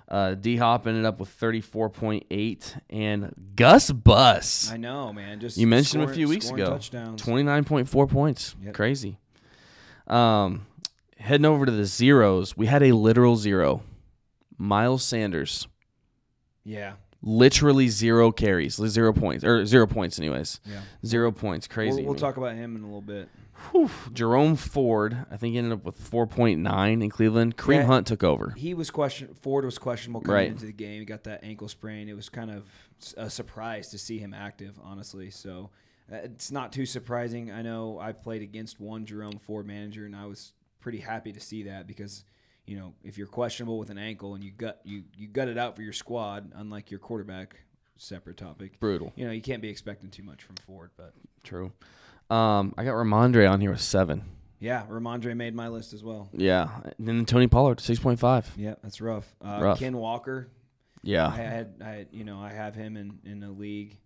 Uh, 0.08 0.36
D 0.36 0.58
Hop 0.58 0.86
ended 0.86 1.06
up 1.06 1.20
with 1.20 1.30
thirty 1.30 1.62
four 1.62 1.90
point 1.90 2.26
eight, 2.30 2.76
and 2.90 3.34
Gus 3.56 3.92
Bus. 3.92 4.70
I 4.72 4.78
know, 4.78 5.12
man. 5.14 5.40
Just 5.40 5.58
You 5.58 5.68
mentioned 5.68 6.04
him 6.04 6.10
a 6.10 6.14
few 6.14 6.28
weeks 6.28 6.50
ago. 6.50 6.66
Touchdowns. 6.72 7.22
Twenty 7.22 7.44
nine 7.44 7.64
point 7.64 7.90
four 7.90 8.06
points. 8.08 8.56
Yep. 8.62 8.74
Crazy. 8.74 9.18
Um, 10.08 10.68
heading 11.18 11.46
over 11.46 11.66
to 11.66 11.72
the 11.72 11.86
zeros, 11.86 12.56
we 12.56 12.68
had 12.68 12.84
a 12.84 12.92
literal 12.92 13.36
zero. 13.36 13.82
Miles 14.58 15.04
Sanders, 15.04 15.68
Yeah. 16.64 16.94
Literally 17.26 17.90
zero 17.90 18.32
carries, 18.32 18.76
zero 18.76 19.12
points 19.12 19.44
or 19.44 19.66
zero 19.66 19.86
points, 19.88 20.18
anyways. 20.20 20.62
Yeah. 20.64 20.80
Zero 21.06 21.32
points. 21.32 21.68
Crazy. 21.68 21.98
We'll, 21.98 22.12
we'll 22.14 22.16
talk 22.20 22.38
about 22.38 22.56
him 22.56 22.76
in 22.78 22.84
a 22.84 22.86
little 22.86 23.02
bit. 23.02 23.28
Whew. 23.72 23.90
Jerome 24.14 24.56
Ford, 24.56 25.26
I 25.32 25.38
think, 25.38 25.56
ended 25.56 25.74
up 25.74 25.84
with 25.86 25.98
four 25.98 26.28
point 26.28 26.60
nine 26.62 27.02
in 27.02 27.10
Cleveland. 27.10 27.58
Kareem 27.58 27.76
Yeah. 27.78 27.84
Hunt 27.86 28.06
took 28.08 28.24
over. 28.24 28.54
He 28.56 28.74
was 28.74 28.92
question. 28.92 29.34
Ford 29.42 29.66
was 29.66 29.78
questionable 29.78 30.22
coming 30.22 30.36
Right. 30.36 30.48
into 30.52 30.66
the 30.66 30.74
game. 30.74 31.00
He 31.00 31.06
got 31.06 31.24
that 31.24 31.44
ankle 31.44 31.68
sprain. 31.68 32.08
It 32.08 32.16
was 32.16 32.30
kind 32.30 32.52
of 32.52 32.64
a 33.18 33.30
surprise 33.30 33.90
to 33.90 33.98
see 33.98 34.20
him 34.20 34.34
active, 34.34 34.78
honestly. 34.84 35.32
So 35.32 35.72
uh, 36.12 36.18
it's 36.18 36.52
not 36.52 36.72
too 36.74 36.86
surprising. 36.86 37.50
I 37.52 37.62
know 37.64 37.98
I 38.00 38.12
played 38.12 38.44
against 38.44 38.80
one 38.80 39.06
Jerome 39.06 39.40
Ford 39.40 39.66
manager, 39.66 40.06
and 40.06 40.16
I 40.16 40.26
was 40.28 40.54
pretty 40.80 41.00
happy 41.00 41.32
to 41.32 41.40
see 41.40 41.64
that 41.64 41.88
because 41.88 42.24
you 42.66 42.78
know 42.78 42.94
if 43.04 43.18
you're 43.18 43.28
questionable 43.28 43.78
with 43.78 43.90
an 43.90 43.98
ankle 43.98 44.36
and 44.36 44.44
you 44.44 44.52
gut 44.52 44.82
you 44.84 45.04
you 45.18 45.28
gut 45.28 45.48
it 45.48 45.58
out 45.58 45.76
for 45.76 45.82
your 45.82 45.94
squad, 45.94 46.52
unlike 46.56 46.92
your 46.92 47.00
quarterback, 47.00 47.62
separate 47.98 48.38
topic. 48.38 48.80
Brutal. 48.80 49.14
You 49.16 49.26
know 49.26 49.32
you 49.32 49.42
can't 49.42 49.62
be 49.62 49.70
expecting 49.70 50.10
too 50.10 50.24
much 50.24 50.44
from 50.44 50.56
Ford, 50.66 50.92
but 50.98 51.14
True. 51.44 51.72
Um, 52.30 52.74
I 52.78 52.84
got 52.84 52.94
Rhamondre 52.94 53.50
on 53.50 53.62
here 53.62 53.70
with 53.72 53.82
seven. 53.82 54.24
yeah, 54.60 54.84
Rhamondre 54.90 55.36
made 55.36 55.54
my 55.54 55.68
list 55.68 55.94
as 55.94 56.04
well. 56.04 56.28
Yeah. 56.34 56.70
And 56.98 57.08
then 57.08 57.26
Tony 57.26 57.46
Pollard, 57.48 57.80
six 57.80 58.00
point 58.00 58.20
five. 58.20 58.52
Yeah, 58.58 58.76
that's 58.82 59.00
rough. 59.00 59.28
Uh, 59.44 59.60
Rough. 59.62 59.80
Ken 59.80 59.96
Walker, 59.96 60.48
Yeah. 61.04 61.28
I 61.28 61.36
had, 61.36 61.74
I 61.84 62.06
you 62.12 62.24
know, 62.24 62.40
I 62.42 62.52
have 62.52 62.74
him 62.74 62.98
in 62.98 63.20
in 63.26 63.44
a 63.44 63.52
league, 63.52 63.98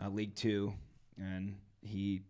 uh, 0.00 0.08
League 0.08 0.36
Two, 0.36 0.72
and 1.18 1.56
he 1.82 2.22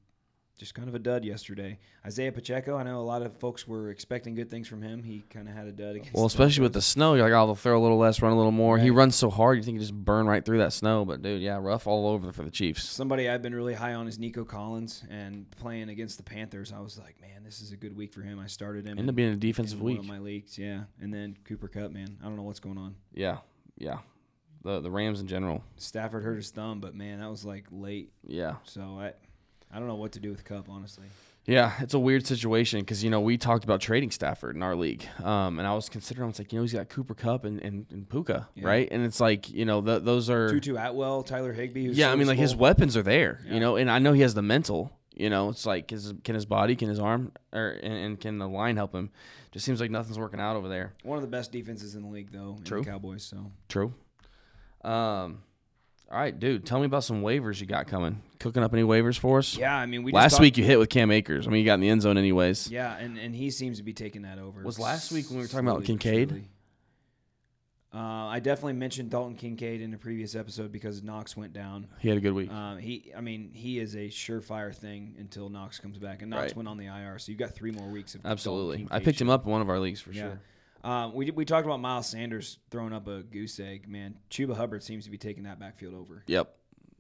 just 0.58 0.74
kind 0.74 0.88
of 0.88 0.94
a 0.94 0.98
dud 0.98 1.24
yesterday. 1.24 1.78
Isaiah 2.06 2.30
Pacheco, 2.30 2.76
I 2.76 2.84
know 2.84 3.00
a 3.00 3.02
lot 3.02 3.22
of 3.22 3.36
folks 3.38 3.66
were 3.66 3.90
expecting 3.90 4.34
good 4.34 4.48
things 4.48 4.68
from 4.68 4.82
him. 4.82 5.02
He 5.02 5.24
kind 5.30 5.48
of 5.48 5.54
had 5.54 5.66
a 5.66 5.72
dud 5.72 5.96
against. 5.96 6.14
Well, 6.14 6.26
especially 6.26 6.62
with 6.62 6.72
the 6.72 6.82
snow, 6.82 7.14
you're 7.14 7.24
like, 7.24 7.32
oh, 7.32 7.46
they'll 7.46 7.54
throw 7.56 7.78
a 7.78 7.82
little 7.82 7.98
less, 7.98 8.22
run 8.22 8.32
a 8.32 8.36
little 8.36 8.52
more. 8.52 8.78
He 8.78 8.90
runs 8.90 9.16
so 9.16 9.30
hard, 9.30 9.56
you 9.56 9.64
think 9.64 9.78
he 9.78 9.80
just 9.80 9.94
burn 9.94 10.26
right 10.26 10.44
through 10.44 10.58
that 10.58 10.72
snow. 10.72 11.04
But 11.04 11.22
dude, 11.22 11.42
yeah, 11.42 11.58
rough 11.60 11.86
all 11.86 12.08
over 12.08 12.30
for 12.32 12.42
the 12.44 12.50
Chiefs. 12.50 12.84
Somebody 12.84 13.28
I've 13.28 13.42
been 13.42 13.54
really 13.54 13.74
high 13.74 13.94
on 13.94 14.06
is 14.06 14.18
Nico 14.18 14.44
Collins, 14.44 15.02
and 15.10 15.50
playing 15.50 15.88
against 15.88 16.18
the 16.18 16.22
Panthers, 16.22 16.72
I 16.72 16.80
was 16.80 16.98
like, 16.98 17.20
man, 17.20 17.42
this 17.42 17.60
is 17.60 17.72
a 17.72 17.76
good 17.76 17.96
week 17.96 18.12
for 18.12 18.22
him. 18.22 18.38
I 18.38 18.46
started 18.46 18.86
him. 18.86 18.98
Ended 18.98 19.08
up 19.08 19.16
being 19.16 19.32
a 19.32 19.36
defensive 19.36 19.78
in 19.80 19.84
one 19.84 19.92
week. 19.94 20.00
of 20.00 20.06
my 20.06 20.18
leagues, 20.18 20.56
yeah. 20.56 20.84
And 21.00 21.12
then 21.12 21.36
Cooper 21.44 21.68
Kupp, 21.68 21.90
man, 21.90 22.16
I 22.22 22.26
don't 22.26 22.36
know 22.36 22.42
what's 22.42 22.60
going 22.60 22.78
on. 22.78 22.94
Yeah, 23.12 23.38
yeah. 23.76 23.98
The 24.62 24.80
the 24.80 24.90
Rams 24.90 25.20
in 25.20 25.26
general. 25.26 25.62
Stafford 25.76 26.22
hurt 26.24 26.36
his 26.36 26.50
thumb, 26.50 26.80
but 26.80 26.94
man, 26.94 27.18
that 27.20 27.28
was 27.28 27.44
like 27.44 27.66
late. 27.70 28.12
Yeah, 28.26 28.54
So 28.64 28.98
I, 28.98 29.12
I 29.74 29.78
don't 29.78 29.88
know 29.88 29.96
what 29.96 30.12
to 30.12 30.20
do 30.20 30.30
with 30.30 30.44
Kupp, 30.44 30.68
honestly. 30.70 31.06
yeah. 31.46 31.72
It's 31.80 31.94
a 31.94 31.98
weird 31.98 32.26
situation 32.26 32.80
because 32.80 33.02
you 33.02 33.10
know 33.10 33.20
we 33.20 33.36
talked 33.36 33.64
about 33.64 33.80
trading 33.80 34.10
Stafford 34.12 34.54
in 34.56 34.62
our 34.62 34.76
league, 34.76 35.04
um, 35.22 35.58
and 35.58 35.66
I 35.66 35.74
was 35.74 35.88
considering. 35.88 36.24
I 36.24 36.28
was 36.28 36.38
like, 36.38 36.52
you 36.52 36.58
know, 36.58 36.62
he's 36.62 36.72
got 36.72 36.88
Cooper 36.88 37.14
Kupp 37.14 37.44
and 37.44 37.60
and, 37.60 37.86
and 37.90 38.08
Puka, 38.08 38.48
Yeah. 38.54 38.66
right? 38.68 38.88
And 38.90 39.04
it's 39.04 39.18
like, 39.20 39.50
you 39.50 39.64
know, 39.64 39.82
th- 39.82 40.02
those 40.04 40.30
are 40.30 40.48
Tutu 40.48 40.76
Atwell, 40.76 41.22
Tyler 41.24 41.52
Higbee. 41.52 41.86
Who's 41.86 41.98
yeah. 41.98 42.12
I 42.12 42.14
mean, 42.14 42.28
like 42.28 42.38
his 42.38 42.54
weapons 42.54 42.96
are 42.96 43.02
there, 43.02 43.40
Yeah. 43.46 43.54
you 43.54 43.60
know, 43.60 43.76
and 43.76 43.90
I 43.90 43.98
know 43.98 44.12
he 44.12 44.22
has 44.22 44.34
the 44.34 44.42
mental. 44.42 44.92
You 45.16 45.30
know, 45.30 45.50
it's 45.50 45.64
like 45.64 45.90
his, 45.90 46.12
can 46.24 46.34
his 46.34 46.44
body, 46.44 46.74
can 46.74 46.88
his 46.88 46.98
arm, 46.98 47.30
or 47.52 47.68
and, 47.68 47.92
and 47.94 48.20
can 48.20 48.38
the 48.38 48.48
line 48.48 48.74
help 48.76 48.92
him? 48.94 49.10
Just 49.52 49.64
seems 49.64 49.80
like 49.80 49.88
nothing's 49.90 50.18
working 50.18 50.40
out 50.40 50.56
over 50.56 50.68
there. 50.68 50.94
One 51.04 51.16
of 51.18 51.22
the 51.22 51.28
best 51.28 51.52
defenses 51.52 51.94
in 51.94 52.02
the 52.02 52.08
league, 52.08 52.32
though. 52.32 52.56
in 52.58 52.64
True. 52.64 52.80
The 52.82 52.90
Cowboys. 52.90 53.22
So 53.22 53.52
True. 53.68 53.94
Um, 54.82 55.42
all 56.10 56.18
right, 56.18 56.38
dude. 56.38 56.64
Tell 56.66 56.78
me 56.78 56.86
about 56.86 57.04
some 57.04 57.22
waivers 57.22 57.60
you 57.60 57.66
got 57.66 57.86
coming. 57.86 58.22
Cooking 58.38 58.62
up 58.62 58.72
any 58.72 58.82
waivers 58.82 59.18
for 59.18 59.38
us? 59.38 59.56
yeah, 59.56 59.74
I 59.76 59.86
mean, 59.86 60.02
we 60.02 60.12
last 60.12 60.38
week 60.40 60.56
you 60.58 60.64
hit 60.64 60.78
with 60.78 60.90
Cam 60.90 61.10
Akers. 61.10 61.46
I 61.46 61.50
mean, 61.50 61.60
you 61.60 61.64
got 61.66 61.74
in 61.74 61.80
the 61.80 61.88
end 61.88 62.02
zone 62.02 62.18
anyways. 62.18 62.70
Yeah, 62.70 62.94
and, 62.96 63.18
and 63.18 63.34
he 63.34 63.50
seems 63.50 63.78
to 63.78 63.82
be 63.82 63.92
taking 63.94 64.22
that 64.22 64.38
over. 64.38 64.62
Was 64.62 64.78
last 64.78 65.10
week 65.12 65.28
when 65.30 65.38
we 65.38 65.42
were 65.44 65.48
talking 65.48 65.66
about 65.66 65.84
slowly 65.84 65.96
but 65.96 66.00
Kincaid? 66.02 66.28
surely. 66.30 66.48
Uh, 67.94 68.26
I 68.26 68.40
definitely 68.40 68.72
mentioned 68.72 69.10
Dalton 69.10 69.36
Kincaid 69.36 69.80
in 69.80 69.94
a 69.94 69.96
previous 69.98 70.34
episode 70.34 70.72
because 70.72 71.00
Knox 71.04 71.36
went 71.36 71.52
down. 71.52 71.86
He 72.00 72.08
had 72.08 72.18
a 72.18 72.20
good 72.20 72.32
week. 72.32 72.50
Um, 72.50 72.76
he, 72.78 73.12
I 73.16 73.20
mean, 73.20 73.52
he 73.54 73.78
is 73.78 73.94
a 73.94 74.08
surefire 74.08 74.74
thing 74.74 75.14
until 75.20 75.48
Knox 75.48 75.78
comes 75.78 75.96
back, 75.98 76.20
and 76.20 76.30
Knox 76.32 76.42
Right. 76.42 76.56
went 76.56 76.68
on 76.68 76.76
the 76.76 76.86
IR, 76.86 77.20
so 77.20 77.30
you've 77.30 77.38
got 77.38 77.54
three 77.54 77.70
more 77.70 77.86
weeks 77.86 78.16
of 78.16 78.26
Absolutely. 78.26 78.88
I 78.90 78.98
picked 78.98 79.20
him 79.20 79.30
up 79.30 79.44
in 79.44 79.50
one 79.52 79.60
of 79.60 79.68
our 79.68 79.78
leagues 79.78 80.00
for 80.00 80.10
Yeah. 80.10 80.22
sure. 80.22 80.40
Um, 80.84 81.14
we 81.14 81.30
we 81.30 81.46
talked 81.46 81.64
about 81.66 81.80
Miles 81.80 82.06
Sanders 82.06 82.58
throwing 82.70 82.92
up 82.92 83.08
a 83.08 83.22
goose 83.22 83.58
egg. 83.58 83.88
Man, 83.88 84.16
Chuba 84.30 84.54
Hubbard 84.54 84.82
seems 84.82 85.04
to 85.06 85.10
be 85.10 85.16
taking 85.16 85.44
that 85.44 85.58
backfield 85.58 85.94
over. 85.94 86.22
Yep. 86.26 86.54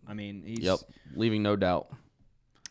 I 0.08 0.14
mean, 0.14 0.42
he's 0.44 0.60
Yep. 0.60 0.78
Leaving 1.14 1.42
no 1.42 1.54
doubt. 1.54 1.88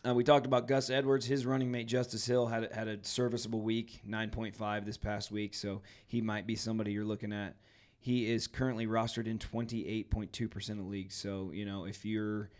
Uh, 0.06 0.12
we 0.12 0.24
talked 0.24 0.44
about 0.44 0.68
Gus 0.68 0.90
Edwards. 0.90 1.24
His 1.24 1.46
running 1.46 1.70
mate 1.70 1.86
Justice 1.86 2.26
Hill 2.26 2.46
had 2.46 2.70
had 2.72 2.88
a 2.88 2.98
serviceable 3.02 3.60
week, 3.60 4.00
nine 4.04 4.28
point 4.30 4.56
five 4.56 4.84
this 4.84 4.98
past 4.98 5.30
week, 5.30 5.54
so 5.54 5.82
he 6.06 6.20
might 6.20 6.46
be 6.46 6.56
somebody 6.56 6.92
you're 6.92 7.04
looking 7.04 7.32
at. 7.32 7.56
He 8.00 8.30
is 8.30 8.46
currently 8.48 8.86
rostered 8.86 9.26
in 9.26 9.38
twenty 9.38 9.86
eight 9.88 10.10
point 10.10 10.32
two 10.32 10.48
percent 10.48 10.80
of 10.80 10.86
leagues. 10.86 11.14
So 11.14 11.52
you 11.54 11.64
know 11.64 11.86
if 11.86 12.04
you're 12.04 12.50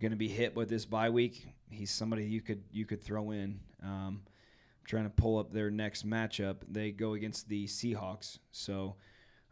going 0.00 0.12
to 0.12 0.16
be 0.16 0.28
hit 0.28 0.54
with 0.54 0.68
this 0.68 0.84
bye 0.84 1.10
week, 1.10 1.46
he's 1.70 1.90
somebody 1.90 2.24
you 2.24 2.40
could 2.40 2.62
you 2.70 2.86
could 2.86 3.02
throw 3.02 3.32
in. 3.32 3.60
Um, 3.82 4.22
trying 4.86 5.04
to 5.04 5.10
pull 5.10 5.38
up 5.38 5.52
their 5.52 5.70
next 5.70 6.08
matchup. 6.08 6.56
They 6.68 6.90
go 6.90 7.14
against 7.14 7.48
the 7.48 7.66
Seahawks, 7.66 8.38
so 8.52 8.96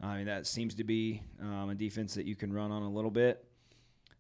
I 0.01 0.19
mean 0.19 0.27
that 0.27 0.47
seems 0.47 0.75
to 0.77 0.85
be 0.85 1.23
um, 1.41 1.71
a 1.71 1.75
defense 1.75 2.15
that 2.15 2.27
you 2.27 2.37
can 2.37 2.53
run 2.53 2.71
on 2.71 2.83
a 2.83 2.91
little 2.91 3.11
bit. 3.11 3.45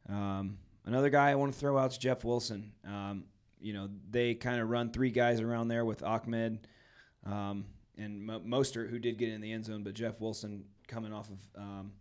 Um, 0.09 0.59
another 0.85 1.11
guy 1.11 1.31
I 1.31 1.35
want 1.37 1.53
to 1.53 1.59
throw 1.59 1.79
out 1.79 1.93
is 1.93 1.99
Jeff 1.99 2.25
Wilson. 2.25 2.73
Um, 2.87 3.25
you 3.61 3.73
know, 3.73 3.89
they 4.11 4.35
kind 4.35 4.61
of 4.61 4.69
run 4.69 4.91
three 4.91 5.11
guys 5.11 5.41
around 5.41 5.69
there 5.69 5.85
with 5.85 6.03
Ahmed 6.03 6.67
um, 7.25 7.65
and 7.97 8.23
Mo- 8.23 8.41
Mostert, 8.41 8.91
who 8.91 8.99
did 8.99 9.17
get 9.17 9.31
in 9.31 9.41
the 9.41 9.53
end 9.53 9.65
zone, 9.65 9.83
but 9.83 9.95
Jeff 9.95 10.21
Wilson 10.21 10.65
coming 10.87 11.13
off 11.13 11.31
of 11.31 11.39
um, 11.63 11.93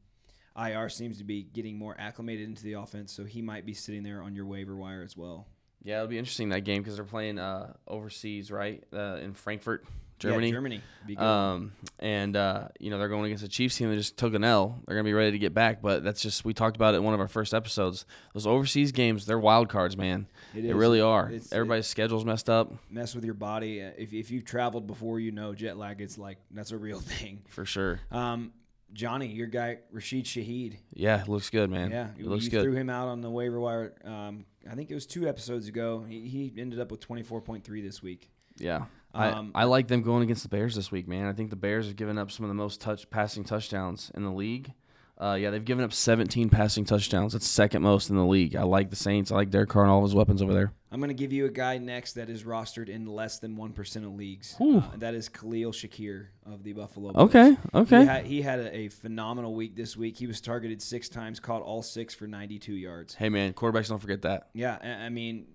IR 0.58 0.89
seems 0.89 1.17
to 1.20 1.24
be 1.24 1.43
getting 1.43 1.77
more 1.77 1.96
acclimated 1.98 2.48
into 2.48 2.63
the 2.63 2.74
offense, 2.74 3.13
so 3.13 3.24
he 3.24 3.41
might 3.41 3.65
be 3.65 3.74
sitting 3.74 4.03
there 4.03 4.22
on 4.22 4.36
your 4.36 4.46
waiver 4.46 4.75
wire 4.75 5.03
as 5.03 5.15
well. 5.15 5.48
Yeah, 5.84 5.98
it'll 5.98 6.08
be 6.08 6.18
interesting 6.18 6.50
that 6.50 6.62
game 6.62 6.82
because 6.82 6.96
they're 6.96 7.06
playing 7.06 7.40
uh, 7.40 7.74
overseas, 7.88 8.52
right? 8.52 8.84
Uh, 8.94 9.18
in 9.22 9.34
Frankfurt, 9.34 9.86
Germany. 10.18 10.48
Yeah, 10.48 10.54
Germany. 10.54 10.82
Um, 11.18 11.74
and 12.00 12.36
uh, 12.38 12.70
you 12.80 12.90
know 12.90 12.98
they're 12.98 13.10
going 13.10 13.25
against 13.25 13.44
a 13.44 13.50
Chiefs 13.50 13.78
team 13.78 13.90
that 13.90 13.96
just 13.98 14.16
took 14.18 14.34
an 14.34 14.44
L. 14.46 14.80
They're 14.88 14.96
gonna 14.96 15.04
be 15.04 15.13
ready 15.13 15.32
to 15.32 15.40
get 15.40 15.54
back, 15.54 15.82
but 15.82 16.04
that's 16.04 16.22
just 16.22 16.46
we 16.46 16.54
talked 16.54 16.78
about 16.78 16.94
it 16.94 16.98
in 16.98 17.04
one 17.04 17.13
of 17.13 17.20
our 17.20 17.28
first 17.28 17.54
episodes. 17.54 18.06
Those 18.34 18.48
overseas 18.48 18.92
games, 18.94 19.25
they're 19.25 19.40
wild 19.40 19.68
cards, 19.70 19.98
man. 19.98 20.28
It 20.56 20.62
they 20.62 20.70
is. 20.70 20.74
really 20.75 21.02
are. 21.02 21.28
It's- 21.30 21.52
Everybody's 21.52 21.88
schedule's 21.88 22.24
messed 22.25 22.50
up 22.50 22.72
mess 22.90 23.13
with 23.13 23.25
your 23.25 23.34
body. 23.34 23.80
If, 23.80 24.13
if 24.13 24.32
you've 24.32 24.46
traveled 24.46 24.88
before, 24.88 25.20
you 25.20 25.32
know 25.32 25.54
jet 25.54 25.78
lag. 25.78 26.00
It's 26.00 26.18
like 26.18 26.38
that's 26.52 26.72
a 26.72 26.78
real 26.78 27.00
thing. 27.02 27.42
for 27.50 27.66
sure. 27.66 28.00
Um, 28.12 28.54
Johnny, 28.94 29.28
your 29.28 29.48
guy 29.48 29.80
Rashid 29.92 30.25
Shaheed. 30.25 30.78
Yeah, 30.94 31.24
looks 31.28 31.50
good, 31.50 31.70
man. 31.70 31.90
Yeah, 31.92 32.10
it 32.18 32.25
looks 32.28 32.46
you 32.46 32.52
good. 32.52 32.63
threw 32.63 32.74
him 32.75 32.90
out 32.92 33.08
on 33.08 33.22
the 33.22 33.30
waiver 33.30 33.60
wire. 33.60 33.94
Um, 34.06 34.46
I 34.70 34.75
think 34.75 34.91
it 34.91 34.93
was 34.93 35.05
two 35.05 35.27
episodes 35.27 35.67
ago. 35.67 36.05
He, 36.08 36.27
he 36.27 36.62
ended 36.62 36.79
up 36.79 36.91
with 36.91 37.00
twenty 37.00 37.24
four 37.24 37.41
point 37.41 37.63
three 37.63 37.82
this 37.82 38.01
week. 38.01 38.29
Yeah. 38.58 38.86
Um, 39.15 39.51
I, 39.53 39.62
I 39.62 39.63
like 39.65 39.88
them 39.88 40.01
going 40.01 40.24
against 40.24 40.43
the 40.43 40.50
Bears 40.50 40.75
this 40.75 40.91
week, 40.91 41.08
man. 41.08 41.27
I 41.27 41.34
think 41.34 41.50
the 41.50 41.55
Bears 41.55 41.88
have 41.88 41.96
given 41.96 42.17
up 42.17 42.32
some 42.32 42.46
of 42.46 42.50
the 42.50 42.55
most 42.55 42.82
touch 42.82 43.10
passing 43.10 43.43
touchdowns 43.43 44.12
in 44.15 44.24
the 44.24 44.32
league. 44.32 44.74
Uh, 45.17 45.38
yeah, 45.39 45.51
they've 45.51 45.63
given 45.63 45.84
up 45.84 45.93
17 45.93 46.50
passing 46.50 46.86
touchdowns. 46.86 47.34
That's 47.34 47.48
second 47.48 47.82
most 47.84 48.10
in 48.10 48.15
the 48.15 48.25
league. 48.25 48.55
I 48.55 48.63
like 48.63 48.89
the 48.89 48.96
Saints. 48.96 49.32
I 49.32 49.36
like 49.36 49.51
Derek 49.51 49.70
Carr 49.70 49.84
and 49.84 49.91
all 49.91 50.00
of 50.00 50.03
his 50.03 50.15
weapons 50.15 50.41
over 50.41 50.53
there. 50.53 50.74
I'm 50.91 51.00
going 51.00 51.10
to 51.10 51.13
give 51.15 51.32
you 51.32 51.46
a 51.46 51.50
guy 51.50 51.77
next 51.77 52.13
that 52.13 52.29
is 52.29 52.43
rostered 52.43 52.89
in 52.89 53.05
less 53.05 53.39
than 53.39 53.55
one 53.55 53.74
percent 53.74 54.05
of 54.05 54.13
leagues. 54.13 54.55
Uh, 54.60 54.82
that 54.98 55.13
is 55.13 55.29
Khalil 55.29 55.72
Shakir 55.72 56.27
of 56.46 56.63
the 56.63 56.74
Buffalo. 56.74 57.13
Bills. 57.13 57.29
Okay, 57.29 57.58
okay. 57.74 58.01
He 58.01 58.05
had, 58.08 58.25
he 58.25 58.41
had 58.41 58.60
a, 58.60 58.75
a 58.75 58.88
phenomenal 58.89 59.53
week 59.55 59.75
this 59.75 59.96
week. 59.96 60.17
He 60.17 60.27
was 60.27 60.41
targeted 60.41 60.82
six 60.82 61.10
times, 61.10 61.39
caught 61.39 61.62
all 61.62 61.82
six 61.84 62.13
for 62.13 62.27
92 62.27 62.74
yards. 62.74 63.13
Hey, 63.15 63.29
man, 63.29 63.53
quarterbacks 63.53 63.89
don't 63.89 64.00
forget 64.00 64.24
that. 64.24 64.50
Yeah, 64.53 64.77
I 64.84 65.05
I 65.05 65.10
mean, 65.10 65.46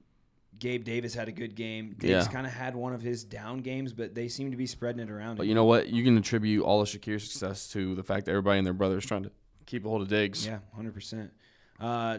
Gabe 0.59 0.85
Davis 0.85 1.15
had 1.15 1.29
a 1.29 1.33
good 1.33 1.55
game. 1.55 1.95
Davis 1.99 2.27
Yeah. 2.27 2.33
kind 2.33 2.47
of 2.47 2.53
had 2.53 2.75
one 2.75 2.93
of 2.93 3.03
his 3.03 3.23
down 3.25 3.59
games, 3.61 3.93
but 3.93 4.15
they 4.15 4.29
seem 4.29 4.51
to 4.51 4.57
be 4.57 4.67
spreading 4.67 5.01
it 5.01 5.11
around. 5.11 5.37
But 5.37 5.45
him. 5.45 5.51
you 5.51 5.55
know 5.55 5.65
what? 5.67 5.89
You 5.89 6.03
can 6.05 6.17
attribute 6.17 6.65
all 6.65 6.81
of 6.81 6.89
Shakir's 6.89 7.31
success 7.31 7.69
to 7.73 7.95
the 7.95 8.03
fact 8.03 8.27
that 8.27 8.33
everybody 8.33 8.59
and 8.59 8.67
their 8.67 8.75
brother 8.75 8.99
is 8.99 9.07
trying 9.07 9.25
to 9.25 9.31
keep 9.69 9.85
a 9.85 9.89
hold 9.89 10.03
of 10.03 10.09
Diggs. 10.09 10.45
Yeah, 10.47 10.59
hundred 10.75 10.95
percent. 10.95 11.31
Uh, 11.79 12.19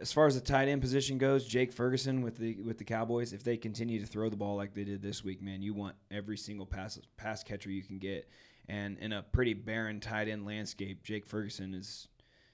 as 0.00 0.10
far 0.10 0.26
as 0.26 0.34
the 0.34 0.40
tight 0.40 0.68
end 0.68 0.80
position 0.80 1.18
goes, 1.18 1.46
Jake 1.46 1.70
Ferguson 1.72 2.22
with 2.22 2.38
the 2.38 2.54
with 2.62 2.78
the 2.78 2.84
Cowboys, 2.84 3.34
if 3.34 3.42
they 3.44 3.58
continue 3.58 4.00
to 4.00 4.06
throw 4.06 4.30
the 4.30 4.36
ball 4.36 4.56
like 4.56 4.72
they 4.72 4.84
did 4.84 5.02
this 5.02 5.22
week, 5.22 5.42
man, 5.42 5.60
you 5.60 5.74
want 5.74 5.96
every 6.10 6.38
single 6.38 6.64
pass 6.64 6.98
pass 7.18 7.42
catcher 7.42 7.70
you 7.70 7.82
can 7.82 7.98
get. 7.98 8.26
And 8.68 8.98
in 8.98 9.12
a 9.12 9.22
pretty 9.22 9.54
barren 9.54 10.00
tight 10.00 10.28
end 10.28 10.46
landscape, 10.46 11.02
Jake 11.04 11.26
Ferguson 11.26 11.74
is 11.74 12.08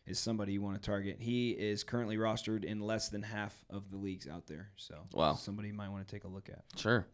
is 0.05 0.19
somebody 0.19 0.53
you 0.55 0.61
want 0.61 0.75
to 0.75 0.85
target. 0.85 1.19
He 1.21 1.51
is 1.53 1.85
currently 1.85 2.17
rostered 2.17 2.65
in 2.65 2.81
less 2.81 3.09
than 3.09 3.23
half 3.23 3.55
of 3.71 3.89
the 3.93 3.97
leagues 3.97 4.27
out 4.27 4.49
there. 4.49 4.71
So 4.77 4.97
Wow. 5.13 5.35
somebody 5.35 5.69
you 5.69 5.75
might 5.75 5.91
want 5.91 6.05
to 6.07 6.13
take 6.13 6.25
a 6.25 6.29
look 6.29 6.49
at. 6.49 6.65
Sure. 6.77 7.07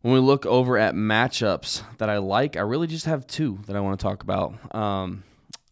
When 0.00 0.12
we 0.12 0.18
look 0.18 0.44
over 0.44 0.76
at 0.76 0.96
matchups 0.96 1.84
that 1.98 2.10
I 2.10 2.18
like, 2.18 2.56
I 2.56 2.62
really 2.62 2.88
just 2.88 3.06
have 3.06 3.28
two 3.28 3.60
that 3.68 3.76
I 3.76 3.80
want 3.80 4.00
to 4.00 4.02
talk 4.02 4.24
about. 4.24 4.74
Um, 4.74 5.22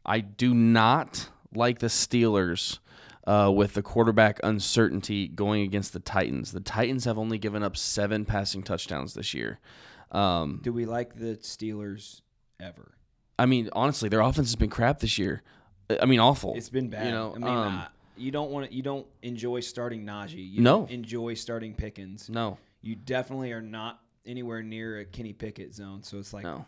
I 0.05 0.21
do 0.21 0.55
not 0.55 1.29
like 1.55 1.79
the 1.81 1.89
Steelers 1.89 2.79
uh, 3.27 3.53
with 3.55 3.75
the 3.75 3.83
quarterback 3.83 4.41
uncertainty 4.43 5.29
going 5.29 5.63
against 5.63 5.93
the 5.93 6.01
Titans. 6.01 6.53
The 6.53 6.61
Titans 6.61 7.05
have 7.05 7.19
only 7.19 7.39
given 7.39 7.63
up 7.63 7.77
seven 7.77 8.25
passing 8.25 8.63
touchdowns 8.63 9.15
this 9.15 9.35
year. 9.35 9.59
Um, 10.11 10.61
Do 10.63 10.73
we 10.73 10.87
like 10.87 11.15
the 11.17 11.37
Steelers 11.37 12.23
ever? 12.59 12.93
I 13.39 13.47
mean, 13.47 13.69
honestly, 13.73 14.09
their 14.09 14.21
offense 14.21 14.49
has 14.49 14.57
been 14.57 14.71
crap 14.71 15.01
this 15.01 15.19
year. 15.19 15.43
I 16.01 16.07
mean, 16.07 16.21
awful. 16.21 16.55
It's 16.57 16.69
been 16.69 16.89
bad. 16.89 17.07
You 17.07 17.13
know, 17.13 17.33
I 17.35 17.39
mean, 17.39 17.49
um, 17.49 17.83
you 18.17 18.31
don't 18.31 18.51
want 18.51 18.69
to, 18.69 18.75
you 18.77 18.83
don't 18.83 19.07
enjoy 19.23 19.61
starting 19.61 20.05
Najee. 20.05 20.53
You 20.53 20.61
No. 20.63 20.81
don't 20.81 20.91
enjoy 20.91 21.35
starting 21.35 21.75
Pickens. 21.75 22.29
no, 22.29 22.59
You 22.83 22.97
definitely 22.97 23.53
are 23.53 23.63
not 23.63 24.01
anywhere 24.27 24.63
near 24.63 25.01
a 25.01 25.05
Kenny 25.05 25.33
Pickett 25.33 25.75
zone. 25.75 26.03
So 26.03 26.19
it's 26.19 26.33
like 26.33 26.45
no. 26.45 26.65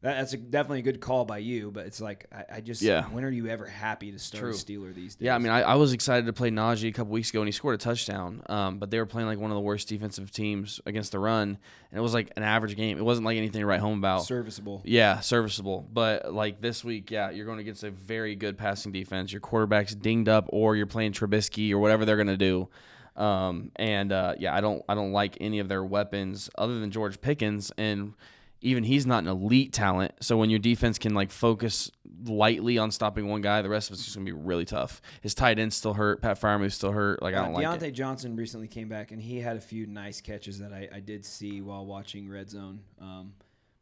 That, 0.00 0.18
that's 0.18 0.32
a, 0.32 0.36
definitely 0.36 0.80
a 0.80 0.82
good 0.82 1.00
call 1.00 1.24
by 1.24 1.38
you. 1.38 1.70
But 1.70 1.86
it's 1.86 2.00
like 2.00 2.26
I, 2.32 2.56
I 2.56 2.60
just 2.60 2.82
Yeah. 2.82 3.04
When 3.04 3.24
are 3.24 3.30
you 3.30 3.48
ever 3.48 3.66
happy 3.66 4.12
to 4.12 4.18
start 4.18 4.42
True. 4.42 4.50
a 4.50 4.54
Steeler 4.54 4.94
these 4.94 5.16
days? 5.16 5.26
Yeah, 5.26 5.34
I 5.34 5.38
mean, 5.38 5.50
I, 5.50 5.62
I 5.62 5.74
was 5.74 5.92
excited 5.92 6.26
to 6.26 6.32
play 6.32 6.50
Najee 6.50 6.88
a 6.88 6.92
couple 6.92 7.12
weeks 7.12 7.30
ago, 7.30 7.40
and 7.40 7.48
he 7.48 7.52
scored 7.52 7.74
a 7.74 7.78
touchdown. 7.78 8.42
Um, 8.46 8.78
but 8.78 8.90
they 8.90 8.98
were 8.98 9.06
playing 9.06 9.28
like 9.28 9.38
one 9.38 9.50
of 9.50 9.56
the 9.56 9.60
worst 9.60 9.88
defensive 9.88 10.30
teams 10.30 10.80
against 10.86 11.12
the 11.12 11.18
run, 11.18 11.58
and 11.90 11.98
it 11.98 12.02
was 12.02 12.14
like 12.14 12.32
an 12.36 12.42
average 12.42 12.76
game. 12.76 12.98
It 12.98 13.04
wasn't 13.04 13.24
like 13.24 13.36
anything 13.36 13.60
to 13.60 13.66
write 13.66 13.80
home 13.80 13.98
about. 13.98 14.24
serviceable. 14.24 14.82
Yeah, 14.84 15.20
serviceable. 15.20 15.86
But 15.92 16.32
like 16.32 16.60
this 16.60 16.84
week, 16.84 17.10
yeah, 17.10 17.30
you're 17.30 17.46
going 17.46 17.58
against 17.58 17.82
a 17.84 17.90
very 17.90 18.36
good 18.36 18.56
passing 18.56 18.92
defense. 18.92 19.32
Your 19.32 19.40
quarterback's 19.40 19.94
dinged 19.94 20.28
up, 20.28 20.46
or 20.50 20.76
you're 20.76 20.86
playing 20.86 21.12
Trubisky, 21.12 21.72
or 21.72 21.78
whatever 21.78 22.04
they're 22.04 22.16
going 22.16 22.28
to 22.28 22.36
do. 22.36 22.68
Um, 23.16 23.72
and 23.74 24.12
uh, 24.12 24.34
yeah, 24.38 24.54
I 24.54 24.60
don't, 24.60 24.84
I 24.88 24.94
don't 24.94 25.10
like 25.10 25.36
any 25.40 25.58
of 25.58 25.68
their 25.68 25.82
weapons 25.82 26.48
other 26.56 26.78
than 26.78 26.92
George 26.92 27.20
Pickens, 27.20 27.72
and 27.76 28.14
even 28.60 28.82
he's 28.84 29.06
not 29.06 29.22
an 29.22 29.28
elite 29.28 29.72
talent. 29.72 30.12
So 30.20 30.36
when 30.36 30.50
your 30.50 30.58
defense 30.58 30.98
can 30.98 31.14
like 31.14 31.30
focus 31.30 31.90
lightly 32.24 32.78
on 32.78 32.90
stopping 32.90 33.28
one 33.28 33.40
guy, 33.40 33.62
the 33.62 33.68
rest 33.68 33.88
of 33.90 33.94
it's 33.94 34.04
just 34.04 34.16
gonna 34.16 34.24
be 34.24 34.32
really 34.32 34.64
tough. 34.64 35.00
His 35.22 35.34
tight 35.34 35.58
end's 35.58 35.76
still 35.76 35.94
hurt. 35.94 36.20
Pat 36.20 36.40
Freiermuth's 36.40 36.74
still 36.74 36.92
hurt. 36.92 37.22
Like 37.22 37.34
I 37.34 37.38
Uh, 37.38 37.44
don't 37.44 37.52
like 37.54 37.66
Diontae. 37.66 37.92
Johnson 37.92 38.34
recently 38.36 38.66
came 38.68 38.88
back 38.88 39.12
and 39.12 39.22
he 39.22 39.38
had 39.40 39.56
a 39.56 39.60
few 39.60 39.86
nice 39.86 40.20
catches 40.20 40.58
that 40.58 40.72
I, 40.72 40.88
I 40.92 41.00
did 41.00 41.24
see 41.24 41.60
while 41.60 41.86
watching 41.86 42.28
Red 42.28 42.50
Zone. 42.50 42.80
Um, 43.00 43.34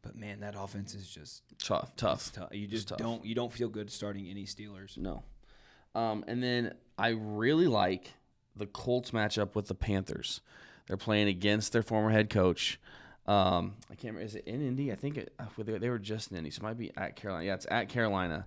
but 0.03 0.15
man, 0.15 0.41
that 0.41 0.53
offense 0.57 0.93
is 0.93 1.07
just 1.09 1.41
Tough, 1.59 1.95
tough. 1.95 2.31
tough. 2.31 2.49
You 2.53 2.67
just 2.67 2.89
tough. 2.89 2.99
don't 2.99 3.25
you 3.25 3.33
don't 3.35 3.51
feel 3.51 3.69
good 3.69 3.89
starting 3.91 4.27
any 4.29 4.45
Steelers. 4.45 4.97
No. 4.97 5.23
Um, 5.95 6.23
and 6.27 6.43
then 6.43 6.75
I 6.99 7.09
really 7.09 7.67
like 7.67 8.13
the 8.55 8.67
Colts 8.67 9.11
matchup 9.11 9.55
with 9.55 9.67
the 9.67 9.75
Panthers. 9.75 10.41
They're 10.87 10.97
playing 10.97 11.27
against 11.27 11.73
their 11.73 11.81
former 11.81 12.11
head 12.11 12.29
coach. 12.29 12.79
Um, 13.27 13.75
I 13.91 13.95
can't 13.95 14.13
remember. 14.15 14.21
Is 14.21 14.35
it 14.35 14.45
in 14.45 14.65
Indy? 14.65 14.91
I 14.91 14.95
think 14.95 15.17
it, 15.17 15.33
uh, 15.39 15.45
they 15.57 15.89
were 15.89 15.99
just 15.99 16.31
in 16.31 16.37
Indy, 16.37 16.49
so 16.49 16.59
it 16.59 16.63
might 16.63 16.77
be 16.77 16.91
at 16.95 17.15
Carolina. 17.15 17.45
Yeah, 17.45 17.53
it's 17.55 17.67
at 17.69 17.89
Carolina. 17.89 18.45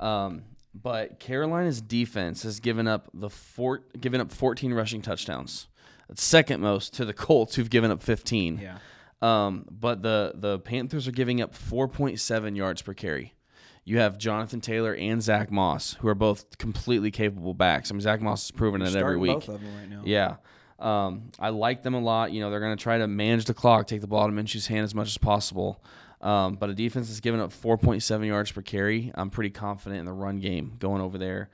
Um, 0.00 0.44
but 0.74 1.20
Carolina's 1.20 1.80
defense 1.82 2.42
has 2.44 2.58
given 2.60 2.88
up 2.88 3.10
the 3.12 3.28
four, 3.28 3.82
given 4.00 4.20
up 4.20 4.32
14 4.32 4.72
rushing 4.72 5.02
touchdowns. 5.02 5.68
That's 6.08 6.22
second 6.22 6.60
most 6.60 6.94
to 6.94 7.04
the 7.04 7.12
Colts, 7.14 7.56
who've 7.56 7.70
given 7.70 7.90
up 7.90 8.02
15. 8.02 8.58
Yeah. 8.58 8.78
Um, 9.20 9.66
but 9.70 10.02
the 10.02 10.32
the 10.34 10.58
Panthers 10.58 11.06
are 11.06 11.12
giving 11.12 11.40
up 11.40 11.54
4.7 11.54 12.56
yards 12.56 12.82
per 12.82 12.94
carry. 12.94 13.34
You 13.84 13.98
have 13.98 14.16
Jonathan 14.16 14.60
Taylor 14.60 14.94
and 14.94 15.22
Zach 15.22 15.50
Moss, 15.50 15.94
who 16.00 16.08
are 16.08 16.14
both 16.14 16.56
completely 16.58 17.10
capable 17.10 17.52
backs. 17.52 17.90
I 17.90 17.94
mean, 17.94 18.00
Zach 18.00 18.20
Moss 18.20 18.44
has 18.44 18.50
proven 18.52 18.80
it 18.80 18.94
every 18.94 19.16
week. 19.16 19.34
both 19.34 19.48
of 19.48 19.60
them 19.60 19.76
right 19.76 19.90
now. 19.90 20.02
Yeah. 20.04 20.36
Um, 20.82 21.30
I 21.38 21.50
like 21.50 21.82
them 21.82 21.94
a 21.94 22.00
lot. 22.00 22.32
You 22.32 22.40
know, 22.40 22.50
they're 22.50 22.60
going 22.60 22.76
to 22.76 22.82
try 22.82 22.98
to 22.98 23.06
manage 23.06 23.44
the 23.44 23.54
clock, 23.54 23.86
take 23.86 24.00
the 24.00 24.06
ball 24.06 24.24
out 24.24 24.28
of 24.28 24.34
Minshew's 24.34 24.66
hand 24.66 24.84
as 24.84 24.94
much 24.94 25.08
as 25.08 25.18
possible. 25.18 25.82
Um, 26.20 26.54
but 26.54 26.70
a 26.70 26.74
defense 26.74 27.08
that's 27.08 27.20
giving 27.20 27.40
up 27.40 27.50
4.7 27.50 28.26
yards 28.26 28.52
per 28.52 28.62
carry, 28.62 29.10
I'm 29.14 29.30
pretty 29.30 29.50
confident 29.50 30.00
in 30.00 30.06
the 30.06 30.12
run 30.12 30.38
game 30.38 30.76
going 30.78 31.00
over 31.00 31.18
there. 31.18 31.50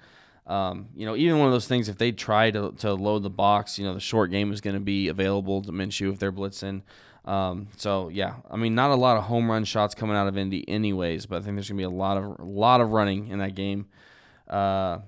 Um, 0.46 0.88
you 0.94 1.04
know, 1.04 1.14
even 1.14 1.38
one 1.38 1.46
of 1.46 1.52
those 1.52 1.68
things, 1.68 1.88
if 1.88 1.98
they 1.98 2.12
try 2.12 2.50
to, 2.50 2.72
to 2.78 2.94
load 2.94 3.22
the 3.22 3.30
box, 3.30 3.78
you 3.78 3.84
know, 3.84 3.94
the 3.94 4.00
short 4.00 4.30
game 4.30 4.50
is 4.52 4.60
going 4.60 4.74
to 4.74 4.80
be 4.80 5.08
available 5.08 5.62
to 5.62 5.72
Minshew 5.72 6.12
if 6.12 6.18
they're 6.18 6.32
blitzing. 6.32 6.82
Um, 7.28 7.68
so 7.76 8.08
yeah, 8.08 8.36
I 8.50 8.56
mean, 8.56 8.74
not 8.74 8.90
a 8.90 8.94
lot 8.94 9.18
of 9.18 9.24
home 9.24 9.50
run 9.50 9.64
shots 9.64 9.94
coming 9.94 10.16
out 10.16 10.28
of 10.28 10.38
Indy, 10.38 10.66
anyways. 10.66 11.26
But 11.26 11.36
I 11.36 11.44
think 11.44 11.56
there's 11.56 11.68
gonna 11.68 11.76
be 11.76 11.84
a 11.84 11.90
lot 11.90 12.16
of 12.16 12.38
a 12.38 12.42
lot 12.42 12.80
of 12.80 12.90
running 12.90 13.28
in 13.28 13.40
that 13.40 13.54
game. 13.54 13.86
Uh, 14.48 15.00